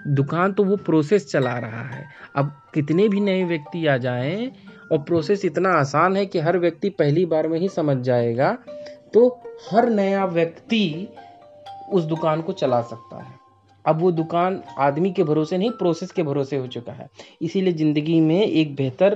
दुकान 0.08 0.54
तो 0.54 0.64
वो 0.64 0.76
प्रोसेस 0.78 1.28
चला 1.28 1.58
रहा 1.58 1.84
है। 1.86 2.06
अब 2.36 2.52
कितने 2.74 3.08
भी 3.10 3.20
नए 3.22 3.44
व्यक्ति 3.44 3.86
आ 3.88 3.98
जाएँ 4.00 4.52
और 4.92 4.98
प्रोसेस 5.00 5.46
इतना 5.46 5.70
आसान 5.72 6.16
है 6.18 6.26
कि 6.26 6.40
हर 6.40 6.58
व्यक्ति 6.60 6.90
पहली 6.92 7.26
बार 7.26 7.48
में 7.48 7.60
ही 7.60 7.70
समझ 7.70 7.98
जाएगा 7.98 8.52
तो 9.14 9.28
हर 9.70 9.90
नया 9.92 10.26
व्यक्ति 10.28 11.08
उस 11.90 12.04
दुकान 12.06 12.42
को 12.42 12.54
चला 12.54 12.82
सकता 12.82 13.24
है। 13.24 13.32
अब 13.86 14.00
वो 14.00 14.12
दुकान 14.12 14.62
आदमी 14.80 15.12
के 15.12 15.24
भरोसे 15.24 15.58
नहीं 15.58 15.72
प्रोसेस 15.72 16.12
के 16.12 16.24
भरोसे 16.24 16.58
हो 16.58 16.68
चुका 16.68 16.92
है। 16.92 17.10
इसीलिए 17.42 17.74
ज़िंदगी 17.74 18.20
में 18.22 18.42
एक 18.42 18.76
बेहतर 18.76 19.16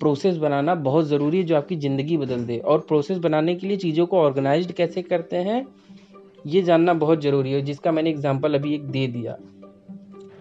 प्रोसेस 0.00 0.36
बनाना 0.36 0.74
बहुत 0.76 1.06
ज़रूरी 1.06 1.38
है 1.38 1.44
जो 1.44 1.56
आपकी 1.56 1.76
ज़िंदगी 1.76 2.16
बदल 2.16 2.44
दे 2.44 2.58
और 2.58 2.78
प्रोसेस 2.88 3.18
बनाने 3.18 3.54
के 3.54 3.66
लिए 3.66 3.76
चीज़ों 3.76 4.06
को 4.06 4.20
ऑर्गेनाइज 4.20 4.72
कैसे 4.72 5.02
करते 5.02 5.36
हैं, 5.38 5.66
ये 6.46 6.62
जानना 6.62 6.94
बहुत 6.94 7.22
ज़रूरी 7.22 7.52
है। 7.52 7.62
जिसका 7.62 7.92
मैंने 7.92 8.10
एग्जांपल 8.10 8.54
अभी 8.54 8.74
एक 8.74 8.84
दे 8.86 9.06
दिया। 9.08 9.36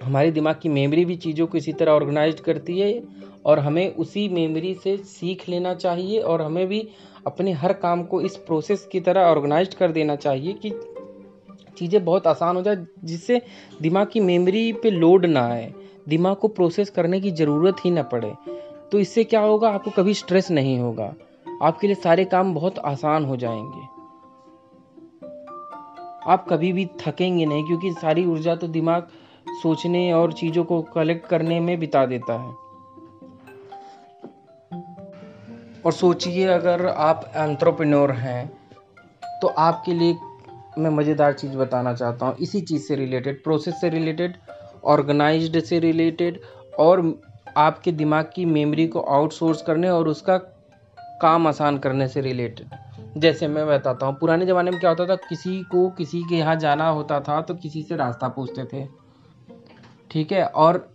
हमारे 0.10 0.32
दिमाग 0.32 0.60
की 0.62 0.70
मेमोरी 0.70 1.06
भी 1.06 1.16
चीज़ों 1.16 1.48
को 1.48 1.58
इसी 1.58 1.74
तरह 1.74 1.92
ऑर्गेनाइज 1.92 2.40
करती 2.40 2.80
है 2.80 3.04
और 3.46 3.60
हमें 3.60 3.96
उसी 3.96 4.30
मेमोरी 4.30 4.74
से 4.74 4.98
सीख 4.98 5.50
लेना 5.50 5.74
चाहिए 5.74 6.20
और 6.20 6.42
हमें 6.42 6.68
भी 6.68 6.90
अपने 7.28 7.52
हर 7.52 7.74
काम 7.74 8.04
को 8.04 8.22
इस 8.22 8.36
प्रोसेस 8.36 8.90
की 8.92 9.00
तरह 9.00 9.22
ऑर्गेनाइज 9.22 9.74
कर 9.74 9.92
देना 9.92 10.16
चाहिए 10.16 10.54
कि 10.54 10.70
चीज़ें 11.78 12.06
बहुत 12.06 12.28
आसान 12.28 12.56
हो 12.56 12.62
जाए, 12.62 12.86
जिससे 13.04 13.42
दिमाग 13.82 14.08
की 14.14 14.20
मेमोरी 14.20 14.74
पे 14.74 14.90
लोड 14.90 15.26
ना 15.26 15.46
आए। 15.48 15.74
दिमाग 16.08 16.36
को 16.36 16.48
प्रोसेस 16.48 16.90
करने 16.90 17.22
की 17.22 17.32
ज़रूरत 17.32 17.76
ही 17.86 17.92
ना 17.92 18.04
पड़े। 18.04 18.34
तो 18.92 19.00
इससे 19.00 19.24
क्या 19.24 19.42
होगा? 19.42 19.70
आपको 19.70 19.92
कभी 19.92 20.14
स्ट्रेस 20.14 20.52
नहीं 20.52 20.80
होगा। 20.80 21.14
आपके 21.62 21.88
लिए 21.88 21.96
सारे 21.96 22.26
काम 22.26 22.54
बहुत 22.54 22.80
आसान 22.80 23.26
हो 23.26 23.38
जाएँगे। 23.38 24.00
आप 26.32 26.46
कभी 26.50 26.74
भी 26.74 26.86
थकेंगे 26.86 27.46
नहीं, 27.46 27.64
क्योंकि 27.64 27.92
सारी 27.92 28.26
ऊर्जा 28.26 28.56
तो 28.56 28.68
दिमाग 28.68 29.08
सोचने 29.62 30.12
और 30.14 30.34
चीज़ों 30.34 30.64
को 30.64 30.82
कलेक्ट 30.94 31.28
करने 31.28 31.60
में 31.60 31.80
बिता 31.80 32.06
देता 32.06 32.34
है। 32.34 32.50
और 35.82 35.92
सोचिए, 35.94 36.46
अगर 36.48 36.86
आप 36.88 37.32
एंट्रोप्रेन्योर 37.36 38.12
हैं 38.14 38.48
तो 39.42 39.48
आपके 39.48 39.94
लिए 39.94 40.16
मैं 40.78 40.90
मज़ेदार 40.90 41.34
चीज़ 41.34 41.56
बताना 41.58 41.94
चाहता 41.94 42.26
हूँ। 42.26 42.36
इसी 42.38 42.62
चीज़ 42.62 42.82
से 42.84 42.96
रिलेटेड 42.96 43.44
प्रोसेस 43.44 43.80
से 43.82 43.90
रिलेटेड 43.90 44.36
ऑर्गेनाइज्ड 44.86 45.60
से 45.62 45.80
रिलेटेड 45.80 46.40
और 46.80 47.02
आपके 47.58 47.92
दिमाग 47.94 48.30
की 48.36 48.46
मेमोरी 48.48 48.88
को 48.88 49.00
आउटसोर्स 49.00 49.62
करने 49.62 49.90
और 49.90 50.08
उसका 50.08 50.38
काम 51.22 51.48
आसान 51.48 51.78
करने 51.78 52.08
से 52.08 52.22
रिलेटेड 52.22 52.78
जैसे 53.18 53.48
मैं 53.48 53.66
बताता 53.68 54.06
हूँ, 54.06 54.16
पुराने 54.16 54.46
ज़माने 54.46 54.72
में 54.72 54.80
क्या 54.80 54.90
होता 54.90 55.06
था, 55.06 55.16
किसी 55.20 55.62
को 55.64 55.90
किसी 55.90 56.22
के 56.30 56.36
यहाँ 56.36 56.56
जाना 56.58 56.88
होता 56.90 57.20
था 57.20 57.42
तो 57.42 57.56
किसी 57.56 57.82
से 57.84 57.96
रास्ता 57.96 58.28
पूछते 58.30 58.64
थे। 58.64 58.88
ठीक 60.12 60.32
है, 60.32 60.46
और 60.46 60.88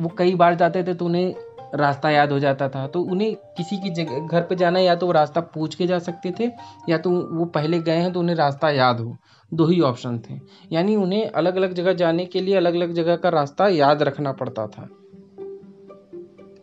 वो 0.00 0.08
कई 0.08 0.34
बार 0.34 0.54
जाते 0.54 0.82
थे 0.84 0.94
तो 0.94 1.04
उन्हें 1.04 1.34
रास्ता 1.74 2.10
याद 2.10 2.32
हो 2.32 2.38
जाता 2.38 2.68
था। 2.68 2.86
तो 2.86 3.00
उन्हें 3.02 3.34
किसी 3.56 3.76
की 3.76 3.90
जगह, 3.90 4.26
घर 4.26 4.42
पे 4.42 4.54
जाना 4.56 4.78
या 4.78 4.94
तो 4.94 5.06
वो 5.06 5.12
रास्ता 5.12 5.40
पूछ 5.40 5.74
के 5.74 5.86
जा 5.86 5.98
सकते 5.98 6.32
थे, 6.40 6.50
या 6.88 6.98
तो 6.98 7.10
वो 7.10 7.44
पहले 7.44 7.78
गए 7.78 7.96
हैं 7.96 8.12
तो 8.12 8.20
उन्हें 8.20 8.36
रास्ता 8.36 8.70
याद 8.70 9.00
हो। 9.00 9.16
दो 9.52 9.66
ही 9.66 9.80
ऑप्शन 9.80 10.18
थे। 10.20 10.38
यानी 10.72 10.96
उन्हें 10.96 11.26
अलग 11.26 11.56
अलग 11.56 11.72
जगह 11.72 11.92
जाने 11.92 12.24
के 12.24 12.40
लिए 12.40 12.56
अलग 12.56 12.74
अलग 12.74 12.92
जगह 12.92 13.16
का 13.16 13.28
रास्ता 13.28 13.68
याद 13.68 14.02
रखना 14.02 14.32
पड़ता 14.32 14.66
था। 14.66 14.88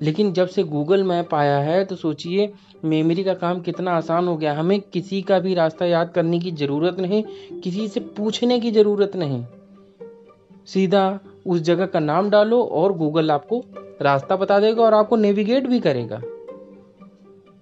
लेकिन 0.01 0.31
जब 0.33 0.47
से 0.47 0.63
गूगल 0.63 1.03
मैप 1.03 1.33
आया 1.33 1.57
है 1.57 1.83
तो 1.85 1.95
सोचिए 1.95 2.51
मेमोरी 2.85 3.23
का 3.23 3.33
काम 3.33 3.61
कितना 3.61 3.91
आसान 3.91 4.27
हो 4.27 4.35
गया। 4.37 4.53
हमें 4.53 4.79
किसी 4.81 5.21
का 5.21 5.39
भी 5.39 5.53
रास्ता 5.53 5.85
याद 5.85 6.11
करने 6.11 6.39
की 6.39 6.51
ज़रूरत 6.51 6.99
नहीं, 6.99 7.23
किसी 7.59 7.87
से 7.87 7.99
पूछने 7.99 8.59
की 8.59 8.71
ज़रूरत 8.71 9.15
नहीं। 9.15 9.43
सीधा 10.67 11.19
उस 11.47 11.61
जगह 11.61 11.85
का 11.85 11.99
नाम 11.99 12.29
डालो 12.29 12.63
और 12.63 12.93
गूगल 12.93 13.31
आपको 13.31 13.63
रास्ता 14.01 14.35
बता 14.35 14.59
देगा 14.59 14.83
और 14.83 14.93
आपको 14.93 15.15
नेविगेट 15.15 15.67
भी 15.67 15.79
करेगा। 15.79 16.21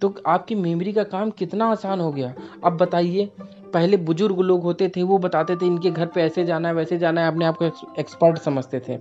तो 0.01 0.13
आपकी 0.27 0.55
मेमोरी 0.55 0.93
का 0.93 1.03
काम 1.03 1.29
कितना 1.29 1.65
आसान 1.65 1.99
हो 1.99 2.11
गया। 2.11 2.33
अब 2.63 2.77
बताइए, 2.77 3.29
पहले 3.73 3.97
बुज़ुर्ग 3.97 4.39
लोग 4.39 4.63
होते 4.63 4.89
थे, 4.89 5.03
वो 5.03 5.17
बताते 5.17 5.55
थे, 5.55 5.65
इनके 5.65 5.91
घर 5.91 6.05
पे 6.05 6.21
ऐसे 6.21 6.45
जाना 6.45 6.67
है, 6.67 6.73
वैसे 6.73 6.97
जाना 6.97 7.21
है, 7.21 7.27
अपने 7.27 7.45
आप 7.45 7.57
को 7.57 7.65
एक्सपर्ट 7.99 8.37
समझते 8.37 8.81
थे। 8.89 8.97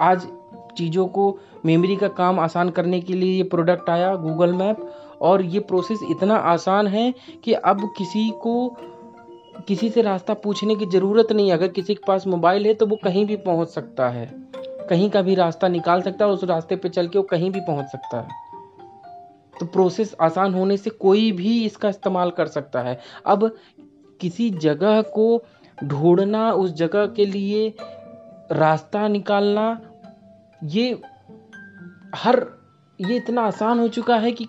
आज 0.00 0.26
चीज़ों 0.78 1.06
को 1.06 1.38
मेमोरी 1.64 1.96
का 1.96 2.08
काम 2.08 2.40
आसान 2.40 2.70
करने 2.70 3.00
के 3.00 3.12
लिए 3.12 3.36
ये 3.36 3.42
प्रोडक्ट 3.42 3.90
आया 3.90 4.14
गूगल 4.16 4.52
मैप 4.52 4.92
और 5.22 5.42
ये 5.42 5.60
प्रोसेस 5.60 6.00
इतना 6.10 6.36
आसान 6.36 6.86
है 6.86 7.14
कि 7.44 7.52
अब 7.52 7.90
किसी 7.96 8.30
को 8.30 8.76
किसी 9.60 9.88
से 9.90 10.02
रास्ता 10.02 10.34
पूछने 10.34 10.74
की 10.76 10.86
ज़रूरत 10.86 11.32
नहीं 11.32 11.52
अगर 11.52 11.68
किसी 11.68 11.94
के 11.94 12.02
पास 12.06 12.26
मोबाइल 12.26 12.66
है 12.66 12.74
तो 12.74 12.86
वो 12.86 12.96
कहीं 12.96 13.24
भी 13.26 13.36
पहुँच 13.36 13.68
सकता 13.68 14.08
है। 14.08 14.26
कहीं 14.90 15.08
का 15.10 15.22
भी 15.22 15.34
रास्ता 15.34 15.68
निकाल 15.68 16.02
सकता 16.02 16.24
है 16.24 16.30
उस 16.30 16.44
रास्ते 16.44 16.76
पे 16.76 16.88
चल 16.88 17.08
के 17.08 17.18
वो 17.18 17.24
कहीं 17.24 17.50
भी 17.50 17.60
पहुँच 17.60 17.86
सकता 17.86 18.20
है। 18.20 18.44
तो 19.60 19.66
प्रोसेस 19.66 20.14
आसान 20.20 20.54
होने 20.54 20.76
से 20.76 20.90
कोई 20.90 21.30
भी 21.32 21.64
इसका 21.64 21.88
इस्तेमाल 21.88 22.30
कर 22.30 22.46
सकता 22.46 22.80
है। 22.80 22.98
अब 23.26 23.50
किसी 24.20 24.50
जगह 24.50 25.00
को 25.02 25.44
ढूंढना, 25.84 26.50
उस 26.52 26.72
जगह 26.72 27.06
के 27.06 27.26
लिए 27.26 27.74
रास्ता 28.52 29.08
निकालना, 29.08 29.80
ये 30.64 31.00
हर, 32.14 32.46
ये 33.00 33.16
इतना 33.16 33.42
आसान 33.42 33.78
हो 33.78 33.88
चुका 33.88 34.16
है 34.16 34.32
कि 34.32 34.46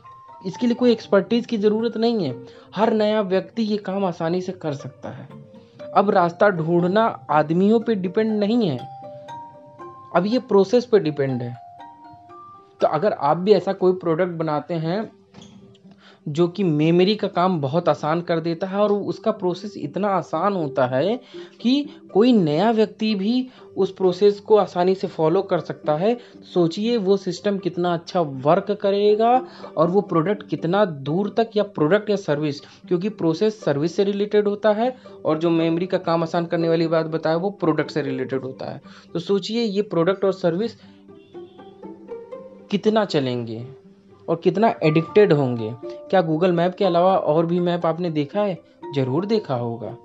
इसके 0.47 0.65
लिए 0.67 0.75
कोई 0.75 0.91
एक्सपर्टीज 0.91 1.45
की 1.45 1.57
ज़रूरत 1.57 1.97
नहीं 1.97 2.25
है। 2.25 2.45
हर 2.75 2.93
नया 2.93 3.21
व्यक्ति 3.21 3.61
ये 3.61 3.77
काम 3.77 4.05
आसानी 4.05 4.41
से 4.41 4.51
कर 4.51 4.73
सकता 4.73 5.09
है। 5.09 5.27
अब 5.95 6.09
रास्ता 6.09 6.49
ढूंढना 6.49 7.25
आदमियों 7.29 7.79
पे 7.79 7.95
डिपेंड 7.95 8.39
नहीं 8.39 8.69
है। 8.69 8.77
अब 10.15 10.23
ये 10.25 10.39
प्रोसेस 10.39 10.85
पे 10.85 10.99
डिपेंड 10.99 11.41
है। 11.41 11.57
तो 12.81 12.87
अगर 12.87 13.13
आप 13.13 13.37
भी 13.37 13.53
ऐसा 13.53 13.73
कोई 13.73 13.93
प्रोडक्ट 13.93 14.31
बनाते 14.31 14.73
हैं 14.73 15.16
जो 16.27 16.47
कि 16.47 16.63
मेमोरी 16.63 17.15
का 17.15 17.27
काम 17.27 17.61
बहुत 17.61 17.89
आसान 17.89 18.21
कर 18.21 18.39
देता 18.39 18.67
है 18.67 18.77
और 18.77 18.91
उसका 18.91 19.31
प्रोसेस 19.31 19.77
इतना 19.77 20.07
आसान 20.07 20.53
होता 20.53 20.85
है 20.85 21.19
कि 21.61 21.89
कोई 22.13 22.33
नया 22.33 22.71
व्यक्ति 22.71 23.15
भी 23.15 23.47
उस 23.77 23.93
प्रोसेस 23.93 24.39
को 24.39 24.57
आसानी 24.57 24.95
से 24.95 25.07
फॉलो 25.07 25.41
कर 25.41 25.59
सकता 25.59 25.95
है। 25.95 26.17
सोचिए 26.53 26.97
वो 26.97 27.17
सिस्टम 27.17 27.57
कितना 27.57 27.93
अच्छा 27.93 28.21
वर्क 28.21 28.71
करेगा 28.81 29.47
और 29.77 29.89
वो 29.89 30.01
प्रोडक्ट 30.01 30.47
कितना 30.49 30.85
दूर 30.85 31.33
तक 31.37 31.49
या 31.55 31.63
प्रोडक्ट 31.63 32.09
या 32.09 32.15
सर्विस 32.15 32.59
क्योंकि 32.59 33.09
प्रोसेस 33.09 33.63
सर्विस 33.63 33.95
से 33.95 34.03
रिलेटेड 34.03 34.47
होता 34.47 34.71
है 34.71 34.95
और 35.25 35.37
जो 35.37 35.49
मेमोरी 35.49 35.85
का 35.85 35.97
काम 35.97 36.23
आसान 36.23 36.45
करने 36.45 36.69
वाली 36.69 36.87
बात 36.87 37.05
बताया, 37.05 37.35
वो 37.35 37.49
प्रोडक्ट 37.49 37.91
से 37.91 38.01
रिलेटेड 38.01 38.43
होता 38.43 38.71
है। 38.71 38.81
तो 39.13 39.19
सोचिए 39.19 39.61
ये 39.61 39.81
प्रोडक्ट 39.81 40.25
और 40.25 40.33
सर्विस 40.33 40.71
कितना 42.71 43.05
चलेंगे। 43.05 43.76
और 44.29 44.35
कितना 44.35 44.73
एडिक्टेड 44.83 45.33
होंगे। 45.33 45.75
क्या 45.85 46.21
गूगल 46.21 46.51
मैप 46.51 46.75
के 46.75 46.85
अलावा 46.85 47.17
और 47.17 47.45
भी 47.45 47.59
मैप 47.59 47.85
आपने 47.85 48.09
देखा 48.09 48.41
है? 48.41 48.63
ज़रूर 48.95 49.25
देखा 49.25 49.55
होगा। 49.55 49.97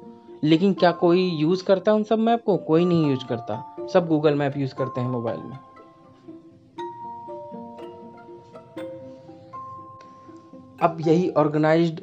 लेकिन 0.45 0.73
क्या 0.73 0.93
कोई 0.93 1.29
यूज़ 1.29 1.65
करता 1.65 1.91
है 1.91 1.97
उन 1.97 2.05
सब 2.05 2.19
मैप 2.19 2.45
को? 2.45 2.57
कोई 2.57 2.85
नहीं 2.85 3.11
यूज़ 3.11 3.25
करता। 3.27 3.77
सब 3.93 4.09
गूगल 4.09 4.35
मैप 4.35 4.57
यूज़ 4.57 4.75
करते 4.75 5.01
हैं 5.01 5.09
मोबाइल 5.09 5.41
में। 5.41 5.59
अब 10.83 10.99
यही 11.01 11.31
ऑर्गेनाइज्ड 11.31 12.01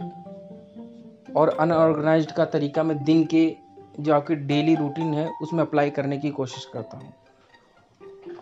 और 1.38 1.49
अनऑर्गेनाइज्ड 1.49 2.31
का 2.31 2.45
तरीका 2.45 2.83
मैं 2.83 3.03
दिन 3.03 3.25
के 3.25 3.55
जो 3.99 4.13
आपकी 4.13 4.35
डेली 4.35 4.75
रूटीन 4.75 5.13
है, 5.13 5.31
उसमें 5.41 5.61
अप्लाई 5.61 5.89
करने 5.89 6.17
की 6.17 6.29
कोशिश 6.29 6.65
करता 6.65 6.97
हूँ। 6.97 7.13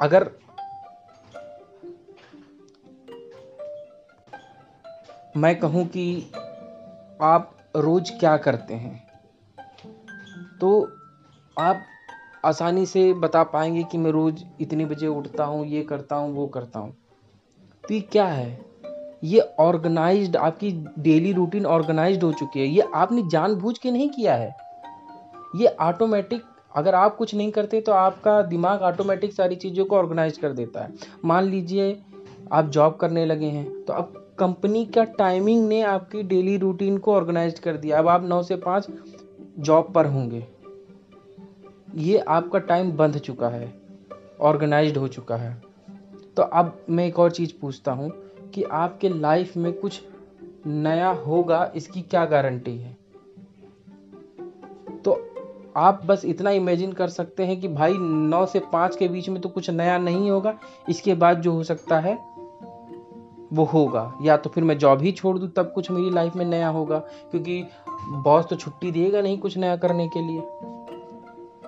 अगर 0.01 0.31
मैं 5.37 5.59
कहूँ 5.59 5.85
कि 5.85 6.31
आप 7.21 7.57
रोज़ 7.75 8.11
क्या 8.11 8.37
करते 8.37 8.73
हैं? 8.73 9.07
तो 10.61 10.91
आप 11.59 11.83
आसानी 12.45 12.85
से 12.85 13.13
बता 13.13 13.43
पाएँगे 13.43 13.83
कि 13.83 13.97
मैं 13.97 14.11
रोज़ 14.11 14.35
इतने 14.61 14.85
बजे 14.85 15.07
उठता 15.07 15.43
हूँ, 15.43 15.65
ये 15.65 15.83
करता 15.83 16.15
हूँ, 16.15 16.35
वो 16.35 16.47
करता 16.47 16.79
हूँ। 16.79 16.97
तो 17.83 17.93
ये 17.93 18.01
क्या 18.01 18.25
है? 18.25 18.65
ये 19.23 19.39
ऑर्गेनाइज्ड 19.59 20.37
आपकी 20.37 20.71
डेली 20.99 21.33
रूटीन 21.33 21.65
ऑर्गेनाइज्ड 21.65 22.23
हो 22.23 22.33
चुकी 22.33 22.59
है। 22.59 22.67
ये 22.67 22.89
आपने 22.95 23.23
जानबूझ 23.29 23.77
के 23.77 23.91
नहीं 23.91 24.09
किया 24.09 24.35
है। 24.35 24.55
ये 25.55 25.67
ऑटोमेटिक 25.67 26.43
अगर 26.75 26.95
आप 26.95 27.15
कुछ 27.15 27.35
नहीं 27.35 27.51
करते 27.51 27.81
तो 27.81 27.91
आपका 27.91 28.41
दिमाग 28.41 28.81
ऑटोमेटिक 28.81 29.33
सारी 29.33 29.55
चीज़ों 29.55 29.85
को 29.85 29.97
ऑर्गेनाइज 29.97 30.37
कर 30.37 30.53
देता 30.53 30.83
है। 30.83 30.93
मान 31.25 31.43
लीजिए 31.43 32.03
आप 32.51 32.69
जॉब 32.69 32.95
करने 32.95 33.25
लगे 33.25 33.45
हैं 33.45 33.85
तो 33.85 33.93
अब 33.93 34.23
कंपनी 34.39 34.85
का 34.85 35.03
टाइमिंग 35.03 35.67
ने 35.67 35.81
आपकी 35.81 36.23
डेली 36.23 36.57
रूटीन 36.57 36.97
को 36.97 37.13
ऑर्गेनाइज 37.13 37.59
कर 37.59 37.77
दिया। 37.77 37.99
अब 37.99 38.07
आप 38.07 38.23
नौ 38.23 38.41
से 38.43 38.55
पाँच 38.55 38.87
जॉब 39.59 39.91
पर 39.93 40.05
होंगे। 40.05 40.45
ये 41.95 42.17
आपका 42.17 42.59
टाइम 42.59 42.91
बंध 42.91 43.17
चुका 43.17 43.49
है 43.49 43.73
ऑर्गेनाइज्ड 44.41 44.97
हो 44.97 45.07
चुका 45.07 45.35
है। 45.35 45.61
तो 46.37 46.43
अब 46.43 46.77
मैं 46.89 47.05
एक 47.05 47.19
और 47.19 47.31
चीज़ 47.31 47.53
पूछता 47.61 47.91
हूँ 47.91 48.11
कि 48.53 48.63
आपके 48.63 49.09
लाइफ 49.09 49.57
में 49.57 49.71
कुछ 49.73 50.01
नया 50.67 51.09
होगा, 51.09 51.71
इसकी 51.75 52.01
क्या 52.01 52.25
गारंटी 52.25 52.77
है? 52.77 52.97
तो 55.05 55.19
आप 55.77 56.01
बस 56.05 56.25
इतना 56.25 56.51
इमेजिन 56.51 56.91
कर 56.91 57.07
सकते 57.07 57.45
हैं 57.45 57.59
कि 57.61 57.67
भाई 57.67 57.93
नौ 57.97 58.45
से 58.45 58.59
पाँच 58.73 58.95
के 58.95 59.07
बीच 59.07 59.29
में 59.29 59.41
तो 59.41 59.49
कुछ 59.49 59.69
नया 59.69 59.97
नहीं 59.97 60.29
होगा, 60.29 60.57
इसके 60.89 61.13
बाद 61.15 61.41
जो 61.41 61.51
हो 61.51 61.63
सकता 61.63 61.99
है 61.99 62.17
वो 63.57 63.63
होगा। 63.63 64.11
या 64.21 64.37
तो 64.37 64.49
फिर 64.49 64.63
मैं 64.63 64.77
जॉब 64.77 65.01
ही 65.01 65.11
छोड़ 65.11 65.37
दूँ, 65.37 65.49
तब 65.49 65.71
कुछ 65.75 65.91
मेरी 65.91 66.09
लाइफ 66.09 66.35
में 66.35 66.45
नया 66.45 66.67
होगा। 66.69 66.97
क्योंकि 67.31 67.63
बॉस 68.23 68.45
तो 68.45 68.55
छुट्टी 68.55 68.91
देगा 68.91 69.21
नहीं 69.21 69.37
कुछ 69.37 69.57
नया 69.57 69.75
करने 69.75 70.07
के 70.07 70.21
लिए। 70.21 70.41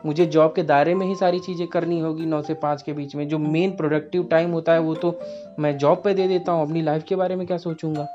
मुझे 0.06 0.26
जॉब 0.26 0.54
के 0.56 0.64
दायरे 0.64 0.94
में 0.96 1.06
ही 1.08 1.16
सारी 1.16 1.40
चीज़ें 1.40 1.68
करनी 1.68 2.00
होगी 2.00 2.26
नौ 2.26 2.42
से 2.42 2.54
पाँच 2.54 2.82
के 2.82 2.94
बीच 2.94 3.16
में। 3.16 3.28
जो 3.28 3.38
मेन 3.38 3.72
प्रोडक्टिव 3.72 4.24
टाइम 4.24 4.52
होता 4.52 4.74
है, 4.74 4.80
वो 4.80 4.96
तो 4.96 5.20
मैं 5.60 5.78
जॉब 5.78 6.02
पे 6.04 6.14
दे 6.14 6.28
देता 6.28 6.52
हूँ। 6.52 6.66
अपनी 6.66 6.82
लाइफ 6.82 7.04
के 7.04 7.16
बारे 7.16 7.36
में 7.36 7.46
क्या 7.48 7.58
सोचूँगा? 7.58 8.08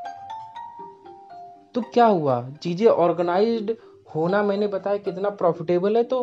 तो 1.75 1.81
क्या 1.95 2.07
हुआ? 2.07 2.41
चीज़ें 2.63 2.87
ऑर्गेनाइज्ड 2.87 3.73
होना 4.15 4.43
मैंने 4.43 4.67
बताया 4.67 4.97
कितना 4.97 5.31
प्रॉफिटेबल 5.31 5.97
है 5.97 6.03
तो 6.05 6.23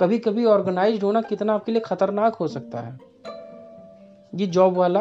कभी 0.00 0.18
कभी 0.18 0.44
ऑर्गेनाइज 0.44 1.02
होना 1.02 1.20
कितना 1.20 1.54
आपके 1.54 1.72
लिए 1.72 1.80
खतरनाक 1.80 2.34
हो 2.34 2.48
सकता 2.48 2.80
है। 2.80 2.98
ये 4.34 4.46
जॉब 4.46 4.76
वाला 4.76 5.00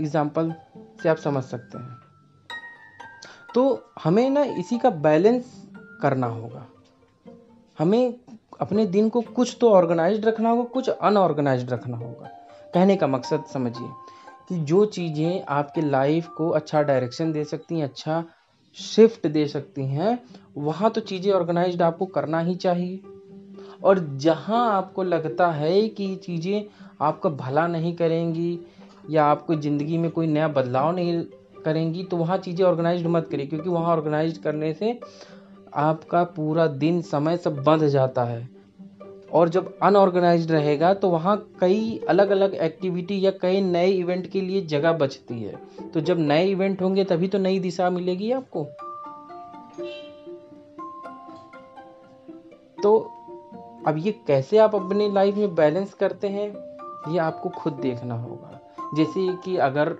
एग्ज़ाम्पल 0.00 0.52
से 1.02 1.08
आप 1.08 1.16
समझ 1.16 1.44
सकते 1.44 1.78
हैं। 1.78 2.00
तो 3.54 3.92
हमें 4.04 4.30
ना 4.30 4.42
इसी 4.42 4.78
का 4.78 4.90
बैलेंस 4.90 5.68
करना 6.02 6.26
होगा। 6.26 6.66
हमें 7.78 8.14
अपने 8.60 8.86
दिन 8.86 9.08
को 9.08 9.20
कुछ 9.20 9.56
तो 9.60 9.70
ऑर्गेनाइज 9.70 10.24
रखना 10.24 10.50
होगा, 10.50 10.62
कुछ 10.62 10.88
अनऑर्गेनाइज 10.88 11.72
रखना 11.72 11.96
होगा। 11.96 12.28
कहने 12.74 12.96
का 12.96 13.06
मकसद 13.06 13.44
समझिए 13.44 13.88
कि 14.48 14.56
जो 14.56 14.84
चीज़ें 14.84 15.44
आपके 15.48 15.80
लाइफ 15.80 16.28
को 16.28 16.48
अच्छा 16.48 16.82
डायरेक्शन 16.82 17.32
दे 17.32 17.44
सकती 17.44 17.78
हैं 17.78 17.84
अच्छा 17.84 18.24
शिफ्ट 18.74 19.26
दे 19.26 19.46
सकती 19.46 19.86
हैं, 19.86 20.18
वहाँ 20.56 20.90
तो 20.90 21.00
चीज़ें 21.00 21.32
ऑर्गेनाइज्ड 21.32 21.82
आपको 21.82 22.06
करना 22.06 22.40
ही 22.40 22.54
चाहिए। 22.54 23.02
और 23.82 23.98
जहाँ 23.98 24.72
आपको 24.72 25.02
लगता 25.02 25.50
है 25.50 25.88
कि 25.88 26.16
चीज़ें 26.16 26.64
आपका 27.00 27.30
भला 27.30 27.66
नहीं 27.66 27.96
करेंगी 27.96 28.58
या 29.10 29.24
आपको 29.24 29.54
ज़िंदगी 29.56 29.98
में 29.98 30.10
कोई 30.10 30.26
नया 30.26 30.48
बदलाव 30.50 30.90
नहीं 30.92 31.22
करेंगी 31.64 32.02
तो 32.04 32.16
वहाँ 32.16 32.38
चीज़ें 32.38 32.64
ऑर्गेनाइज 32.64 33.06
मत 33.06 33.28
करिए, 33.30 33.46
क्योंकि 33.46 33.68
वहाँ 33.68 33.92
ऑर्गेनाइज 33.92 34.38
करने 34.38 34.72
से 34.72 34.98
आपका 35.74 36.24
पूरा 36.32 36.66
दिन 36.66 37.00
समय 37.02 37.36
सब 37.36 37.62
बंध 37.64 37.86
जाता 37.88 38.24
है। 38.24 38.42
और 39.32 39.48
जब 39.48 39.72
अनऑर्गेनाइज 39.82 40.50
रहेगा 40.52 40.92
तो 40.94 41.08
वहाँ 41.10 41.36
कई 41.60 42.00
अलग 42.08 42.30
अलग 42.30 42.54
एक्टिविटी 42.54 43.24
या 43.24 43.30
कई 43.40 43.60
नए 43.60 43.90
इवेंट 43.90 44.26
के 44.26 44.40
लिए 44.40 44.60
जगह 44.62 44.92
बचती 44.94 45.40
है। 45.42 45.54
तो 45.90 46.00
जब 46.00 46.18
नए 46.18 46.46
इवेंट 46.46 46.82
होंगे, 46.82 47.04
तभी 47.04 47.28
तो 47.28 47.38
नई 47.38 47.58
दिशा 47.58 47.90
मिलेगी 47.90 48.30
आपको। 48.32 48.64
तो 52.82 52.96
अब 53.86 53.96
ये 53.98 54.12
कैसे 54.26 54.58
आप 54.58 54.74
अपने 54.74 55.08
लाइफ 55.12 55.36
में 55.36 55.54
बैलेंस 55.54 55.94
करते 55.94 56.28
हैं, 56.28 56.48
ये 57.08 57.18
आपको 57.18 57.48
खुद 57.50 57.72
देखना 57.72 58.14
होगा। 58.14 58.53
जैसे 58.96 59.28
कि 59.44 59.56
अगर 59.58 59.96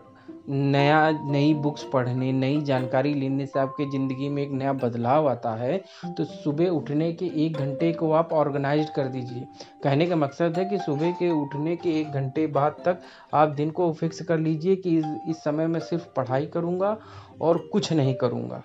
नया, 0.48 1.10
नई 1.24 1.52
बुक्स 1.54 1.82
पढ़ने, 1.92 2.32
नई 2.32 2.60
जानकारी 2.62 3.12
लेने 3.14 3.46
से 3.46 3.58
आपके 3.58 3.84
ज़िंदगी 3.90 4.28
में 4.28 4.42
एक 4.42 4.50
नया 4.52 4.72
बदलाव 4.74 5.28
आता 5.28 5.54
है 5.56 5.76
तो 6.16 6.24
सुबह 6.24 6.68
उठने 6.68 7.12
के 7.12 7.26
एक 7.44 7.56
घंटे 7.56 7.92
को 7.92 8.10
आप 8.12 8.32
ऑर्गेनाइज 8.32 8.90
कर 8.90 9.08
दीजिए। 9.08 9.46
कहने 9.84 10.06
का 10.06 10.16
मकसद 10.16 10.58
है 10.58 10.64
कि 10.64 10.78
सुबह 10.78 11.12
के 11.12 11.30
उठने 11.32 11.76
के 11.76 11.98
एक 12.00 12.12
घंटे 12.12 12.46
बाद 12.48 12.76
तक 12.84 13.00
आप 13.34 13.48
दिन 13.50 13.70
को 13.70 13.92
फिक्स 13.92 14.22
कर 14.22 14.38
लीजिए 14.38 14.76
कि 14.76 14.96
इस 14.98 15.04
इस 15.28 15.42
समय 15.44 15.66
मैं 15.66 15.80
सिर्फ़ 15.80 16.06
पढ़ाई 16.16 16.46
करूँगा 16.46 16.96
और 17.40 17.58
कुछ 17.72 17.92
नहीं 17.92 18.14
करूँगा। 18.14 18.62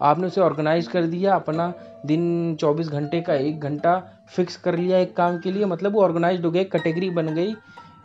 आपने 0.00 0.26
उसे 0.26 0.40
ऑर्गेनाइज 0.40 0.86
कर 0.86 1.06
दिया, 1.06 1.34
अपना 1.34 1.72
दिन 2.06 2.56
24 2.60 2.88
घंटे 2.88 3.20
का 3.20 3.34
एक 3.34 3.60
घंटा 3.60 3.98
फिक्स 4.28 4.56
कर 4.56 4.76
लिया 4.76 4.98
एक 4.98 5.16
काम 5.16 5.38
के 5.38 5.52
लिए 5.52 5.64
मतलब 5.64 5.92
वो 5.92 6.02
ऑर्गेनाइज 6.02 6.44
हो 6.44 6.50
गया 6.50 6.62
कैटेगरी 6.64 7.10
बन 7.10 7.34
गई 7.34 7.54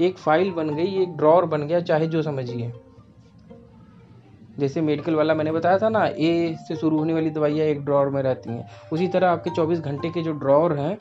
एक 0.02 0.18
फ़ाइल 0.18 0.52
बन 0.52 0.70
गई, 0.70 1.02
एक 1.02 1.18
ड्रॉर 1.18 1.46
बन 1.46 1.68
गया, 1.68 1.80
चाहे 1.80 2.08
जो 2.08 2.22
समझिए 2.22 2.74
जैसे 4.60 4.82
मेडिकल 4.82 5.16
वाला 5.16 5.34
मैंने 5.34 5.52
बताया 5.52 5.78
था 5.78 5.90
ना 5.90 6.06
ए 6.06 6.56
से 6.68 6.76
शुरू 6.76 6.98
होने 6.98 7.14
वाली 7.14 7.30
दवाइयाँ 7.30 7.68
एक 7.68 7.86
ड्रॉर 7.86 8.10
में 8.10 8.24
रहती 8.24 8.50
हैं। 8.50 8.70
उसी 8.94 9.08
तरह 9.08 9.30
आपके 9.30 9.50
24 9.50 9.80
घंटे 9.80 10.10
के 10.10 10.22
जो 10.22 10.32
ड्रॉर 10.32 10.74
हैं, 10.74 10.98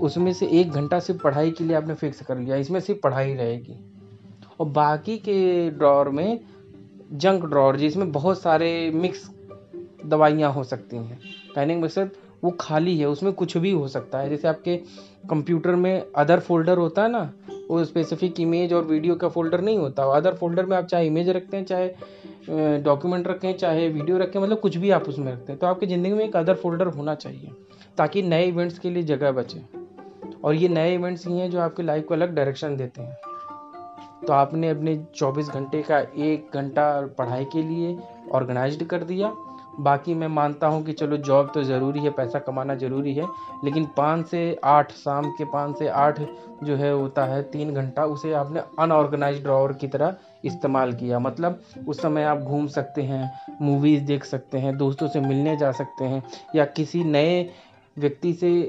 उसमें 0.00 0.32
से 0.32 0.46
एक 0.46 0.70
घंटा 0.70 1.00
सिर्फ़ 1.00 1.22
पढ़ाई 1.22 1.50
के 1.50 1.64
लिए 1.64 1.76
आपने 1.76 1.94
फिक्स 1.94 2.22
कर 2.22 2.38
लिया। 2.38 2.56
इसमें 2.56 2.80
सिर्फ़ 2.80 3.00
पढ़ाई 3.00 3.34
रहेगी। 3.34 3.76
और 4.60 4.66
बाकी 4.66 5.18
के 5.18 5.70
ड्रॉर 5.70 6.08
में 6.08 6.40
जंक 7.12 7.44
ड्रॉर 7.44 7.76
जिसमें 7.76 8.12
बहुत 8.12 8.40
सारे 8.40 8.90
मिक्स 8.94 9.30
दवाइयाँ 10.06 10.52
हो 10.52 10.64
सकती 10.64 10.96
हैं। 10.96 11.20
कहने 11.54 11.74
का 11.74 11.80
मकसद, 11.80 12.10
वो 12.44 12.50
खाली 12.50 12.98
है, 12.98 13.08
उसमें 13.08 13.32
कुछ 13.32 13.56
भी 13.56 13.70
हो 13.70 13.88
सकता 13.88 14.18
है। 14.18 14.30
जैसे 14.30 14.48
आपके 14.48 14.76
कंप्यूटर 15.30 15.74
में 15.74 16.06
अदर 16.16 16.40
फोल्डर 16.40 16.78
होता 16.78 17.02
है 17.02 17.10
ना 17.10 17.32
वो 17.70 17.84
स्पेसिफिक 17.84 18.40
इमेज 18.40 18.72
और 18.72 18.84
वीडियो 18.84 19.14
का 19.14 19.28
फोल्डर 19.28 19.60
नहीं 19.60 19.78
होता। 19.78 20.04
अदर 20.16 20.34
फोल्डर 20.34 20.66
में 20.66 20.76
आप 20.76 20.86
चाहे 20.86 21.06
इमेज 21.06 21.28
रखते 21.28 21.56
हैं, 21.56 21.64
चाहे 21.64 22.78
डॉक्यूमेंट 22.80 23.28
रखें, 23.28 23.56
चाहे 23.56 23.88
वीडियो 23.88 24.18
रखें 24.18 24.40
मतलब 24.40 24.60
कुछ 24.60 24.76
भी 24.76 24.90
आप 24.90 25.08
उसमें 25.08 25.32
रखते 25.32 25.52
हैं। 25.52 25.58
तो 25.60 25.66
आपकी 25.66 25.86
ज़िंदगी 25.86 26.12
में 26.12 26.24
एक 26.24 26.36
अदर 26.36 26.54
फोल्डर 26.54 26.86
होना 26.86 27.14
चाहिए, 27.14 27.50
ताकि 27.98 28.22
नए 28.22 28.46
इवेंट्स 28.46 28.78
के 28.78 28.90
लिए 28.90 29.02
जगह 29.02 29.32
बचे। 29.32 29.62
और 30.44 30.54
ये 30.54 30.68
नए 30.68 30.94
इवेंट्स 30.94 31.26
ही 31.26 31.38
हैं 31.38 31.50
जो 31.50 31.60
आपके 31.60 31.82
लाइफ 31.82 32.06
को 32.06 32.14
अलग 32.14 32.34
डायरेक्शन 32.34 32.76
देते 32.76 33.02
हैं। 33.02 33.16
तो 34.26 34.32
आपने 34.32 34.68
अपने 34.68 34.96
24 35.16 35.48
घंटे 35.48 35.82
का 35.82 35.98
एक 35.98 36.50
घंटा 36.54 36.84
पढ़ाई 37.18 37.44
के 37.44 37.62
लिए 37.62 37.96
ऑर्गेनाइज्ड 38.32 38.84
कर 38.84 39.02
दिया। 39.04 39.28
बाकी 39.78 40.14
मैं 40.14 40.28
मानता 40.28 40.66
हूँ 40.66 40.84
कि 40.84 40.92
चलो 40.92 41.16
जॉब 41.18 41.50
तो 41.54 41.62
ज़रूरी 41.64 42.00
है, 42.00 42.10
पैसा 42.10 42.38
कमाना 42.38 42.74
ज़रूरी 42.74 43.14
है, 43.14 43.28
लेकिन 43.64 43.84
पाँच 43.96 44.26
से 44.26 44.58
आठ, 44.64 44.92
शाम 44.94 45.30
के 45.30 45.44
पाँच 45.46 45.78
से 45.78 45.88
आठ 45.88 46.20
जो 46.62 46.76
है 46.76 46.92
होता 46.92 47.24
है, 47.24 47.42
तीन 47.42 47.74
घंटा 47.74 48.04
उसे 48.06 48.32
आपने 48.32 48.60
अनऑर्गेनाइज 48.78 49.42
ड्रॉवर 49.42 49.72
की 49.72 49.88
तरह 49.88 50.16
इस्तेमाल 50.44 50.92
किया। 50.92 51.18
मतलब 51.18 51.60
उस 51.86 52.00
समय 52.02 52.24
आप 52.24 52.38
घूम 52.38 52.66
सकते 52.68 53.02
हैं 53.02 53.32
मूवीज़ 53.62 54.02
देख 54.04 54.24
सकते 54.24 54.58
हैं, 54.58 54.76
दोस्तों 54.78 55.08
से 55.08 55.20
मिलने 55.20 55.56
जा 55.56 55.72
सकते 55.72 56.04
हैं, 56.04 56.22
या 56.54 56.64
किसी 56.66 57.04
नए 57.04 57.42
व्यक्ति 57.96 58.32
से 58.34 58.60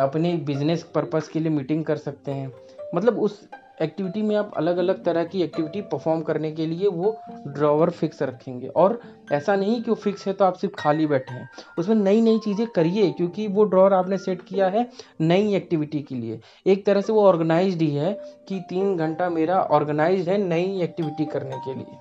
अपने 0.00 0.32
बिज़नेस 0.46 0.82
पर्पज़ 0.94 1.30
के 1.30 1.40
लिए 1.40 1.50
मीटिंग 1.50 1.84
कर 1.84 1.96
सकते 1.96 2.32
हैं। 2.32 2.52
मतलब 2.94 3.18
उस 3.18 3.40
एक्टिविटी 3.78 4.22
में 4.22 4.34
आप 4.36 4.52
अलग 4.56 4.76
अलग 4.76 5.02
तरह 5.04 5.24
की 5.24 5.42
एक्टिविटी 5.42 5.80
परफॉर्म 5.82 6.20
करने 6.22 6.50
के 6.52 6.66
लिए 6.66 6.88
वो 6.88 7.16
ड्रॉवर 7.48 7.90
फिक्स 7.90 8.22
रखेंगे। 8.22 8.66
और 8.66 8.98
ऐसा 9.32 9.56
नहीं 9.56 9.82
कि 9.82 9.90
वो 9.90 9.94
फिक्स 9.94 10.26
है 10.26 10.32
तो 10.32 10.44
आप 10.44 10.54
सिर्फ़ 10.54 10.74
खाली 10.74 11.06
बैठे 11.06 11.34
हैं। 11.34 11.48
उसमें 11.78 11.94
नई 11.96 12.20
नई 12.20 12.38
चीज़ें 12.38 12.66
करिए, 12.66 13.10
क्योंकि 13.10 13.46
वो 13.48 13.64
ड्रॉवर 13.64 13.92
आपने 13.92 14.18
सेट 14.18 14.42
किया 14.42 14.68
है 14.68 14.88
नई 15.20 15.54
एक्टिविटी 15.54 16.02
के 16.02 16.14
लिए। 16.14 16.40
एक 16.66 16.84
तरह 16.86 17.00
से 17.00 17.12
वो 17.12 17.22
ऑर्गेनाइज 17.22 17.82
ही 17.82 17.90
है 17.90 18.12
कि 18.48 18.60
तीन 18.68 18.96
घंटा 18.96 19.28
मेरा 19.30 19.60
ऑर्गेनाइज 19.60 20.28
है 20.28 20.38
नई 20.38 20.80
एक्टिविटी 20.82 21.24
करने 21.24 21.58
के 21.58 21.74
लिए। 21.74 21.98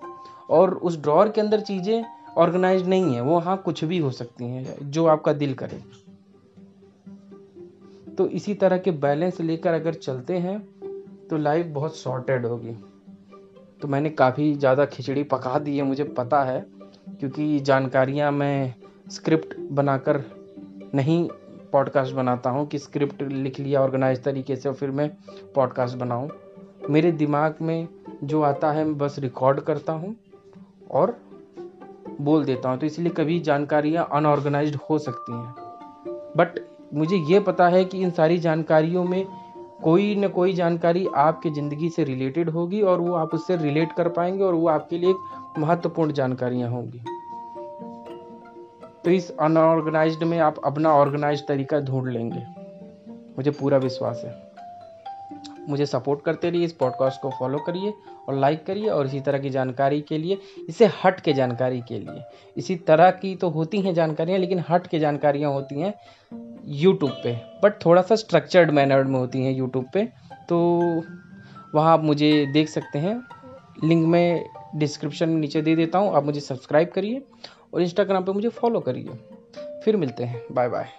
और 0.50 0.74
उस 0.74 1.02
ड्रॉवर 1.02 1.30
के 1.30 1.42
अंदर 1.42 1.60
चीज़ें 1.62 2.04
ऑर्गेनाइज 2.38 2.88
नहीं 2.88 3.16
है, 3.16 3.22
वो 3.22 3.40
हाँ 3.40 3.58
कुछ 3.58 3.84
भी 3.84 3.98
हो 3.98 4.12
सकती 4.12 4.46
हैं, 4.46 4.76
जो 4.82 5.06
आपका 5.06 5.34
दिल 5.34 5.54
करे। 5.54 5.82
तो 8.16 8.28
इसी 8.30 8.54
तरह 8.54 8.78
के 8.78 8.92
बैलेंस 8.92 9.40
लेकर 9.42 9.74
अगर 9.74 9.94
चलते 9.94 10.38
हैं 10.38 10.58
तो 11.30 11.38
लाइफ 11.38 11.66
बहुत 11.66 11.96
सॉर्टेड 11.96 12.46
होगी। 12.46 12.76
तो 13.82 13.88
मैंने 13.88 14.10
काफ़ी 14.10 14.54
ज़्यादा 14.56 14.86
खिचड़ी 14.86 15.24
पका 15.24 15.58
दी 15.60 15.78
है, 15.78 15.84
मुझे 15.84 16.04
पता 16.04 16.44
है, 16.44 16.60
क्योंकि 17.20 17.60
जानकारियाँ 17.60 18.32
मैं 18.32 18.74
स्क्रिप्ट 19.12 19.56
बनाकर 19.72 20.24
नहीं 20.96 21.28
पॉडकास्ट 21.72 22.14
बनाता 22.14 22.50
हूँ 22.50 22.66
कि 22.68 22.80
स्क्रिप्ट 22.80 23.22
लिख 23.22 23.60
लिया 23.60 23.82
ऑर्गेनाइज 23.82 24.24
तरीके 24.24 24.56
से, 24.56 24.70
और 24.70 24.76
फिर 24.76 24.92
मैं 24.92 25.10
पॉडकास्ट 25.56 25.98
बनाऊँ। 25.98 26.30
मेरे 26.90 27.12
दिमाग 27.12 27.56
में 27.62 27.88
जो 28.24 28.42
आता 28.42 28.72
है, 28.72 28.86
मैं 28.86 28.98
बस 28.98 29.16
रिकॉर्ड 29.20 29.60
करता 29.60 29.94
हूँ 29.94 30.16
और 30.92 31.18
बोल 32.22 32.46
देता 32.46 32.70
हूँ। 32.70 32.78
तो 32.80 32.86
इसलिए 32.86 33.10
कभी 33.10 33.40
जानकारियाँ 33.40 34.08
अनऑर्गेनाइज्ड 34.14 34.76
हो 34.90 34.98
सकती 35.00 35.34
हैं। 35.34 35.54
बट 36.38 36.60
मुझे 36.94 37.18
ये 37.30 37.40
पता 37.40 37.68
है 37.68 37.84
कि 37.86 38.02
इन 38.02 38.12
सारी 38.12 38.38
जानकारियों 38.38 39.04
में 39.04 39.26
कोई 39.82 40.16
न 40.16 40.28
कोई 40.28 40.54
जानकारी 40.54 41.08
आपके 41.16 41.50
ज़िंदगी 41.50 41.90
से 41.90 42.04
रिलेटेड 42.04 42.50
होगी 42.50 42.82
और 42.82 43.00
वो 43.00 43.14
आप 43.14 43.34
उससे 43.34 43.58
रिलेट 43.58 43.94
कर 43.94 44.10
पाएँगे 44.10 44.44
और 44.44 44.54
वो 44.54 44.68
आपके 44.68 44.98
लिए 44.98 45.14
महत्वपूर्ण 45.58 46.12
जानकारियाँ 46.12 46.70
होंगी। 46.70 47.02
तो 49.06 49.12
इस 49.12 49.38
अनऑर्गेनाइज्ड 49.38 50.24
में 50.24 50.40
आप 50.40 50.56
अपना 50.66 50.94
ऑर्गेनाइज 50.94 51.48
तरीका 51.48 51.80
ढूंढ 51.80 52.08
लेंगे। 52.08 52.46
मुझे 53.38 53.52
पूरा 53.52 53.78
विश्वास 53.78 54.22
है। 54.26 54.54
मुझे 55.70 55.86
सपोर्ट 55.86 56.22
करते 56.22 56.50
रहिए, 56.50 56.66
इस 56.66 56.74
पॉडकास्ट 56.74 57.22
को 57.22 57.30
फॉलो 57.30 57.58
करिए 57.58 57.94
और 58.30 58.36
लाइक 58.36 58.66
करिए 58.66 58.90
और 58.90 59.06
इसी 59.06 59.20
तरह 59.20 59.40
की 59.40 59.50
जानकारी 59.50 60.02
के 60.02 60.18
लिए, 60.18 60.38
इसे 60.70 60.90
हट 61.06 61.20
के 61.20 61.34
जानकारी 61.34 61.82
के 61.82 62.00
लिए। 62.00 62.24
इसी 62.58 62.76
तरह 62.76 63.12
की 63.12 63.36
तो 63.36 63.50
होती 63.50 63.82
हैं 63.82 63.94
जानकारियाँ, 63.94 64.40
लेकिन 64.40 64.64
हट 64.70 64.88
के 64.88 65.00
जानकारियाँ 65.00 65.52
होती 65.52 65.80
हैं। 65.80 65.94
यूट्यूब 66.66 67.12
पे। 67.12 67.34
बट 67.64 67.86
थोड़ा 67.86 68.02
सा 68.02 68.16
स्ट्रक्चर्ड 68.16 68.72
मैनर 68.72 69.04
में 69.04 69.20
होती 69.20 69.44
हैं 69.44 69.54
यूट्यूब 69.54 69.86
पे। 69.94 70.06
तो 70.50 70.58
वहाँ 71.76 71.94
आप 71.94 72.04
मुझे 72.04 72.46
देख 72.46 72.70
सकते 72.70 73.00
हैं। 73.00 73.22
लिंक 73.84 74.06
में 74.08 74.46
डिस्क्रिप्शन 74.76 75.30
में 75.30 75.42
नीचे 75.42 75.62
दे 75.62 75.76
देता 75.76 76.00
हूँ। 76.00 76.16
आप 76.16 76.24
मुझे 76.24 76.40
सब्सक्राइब 76.40 76.90
करिए 76.90 77.26
और 77.74 77.82
इंस्टाग्राम 77.82 78.24
पे 78.24 78.32
मुझे 78.32 78.50
फॉलो 78.50 78.80
करिए। 78.80 79.20
फिर 79.86 79.98
मिलते 79.98 80.24
हैं। 80.24 80.44
Bye 80.52 80.70
bye 80.70 80.90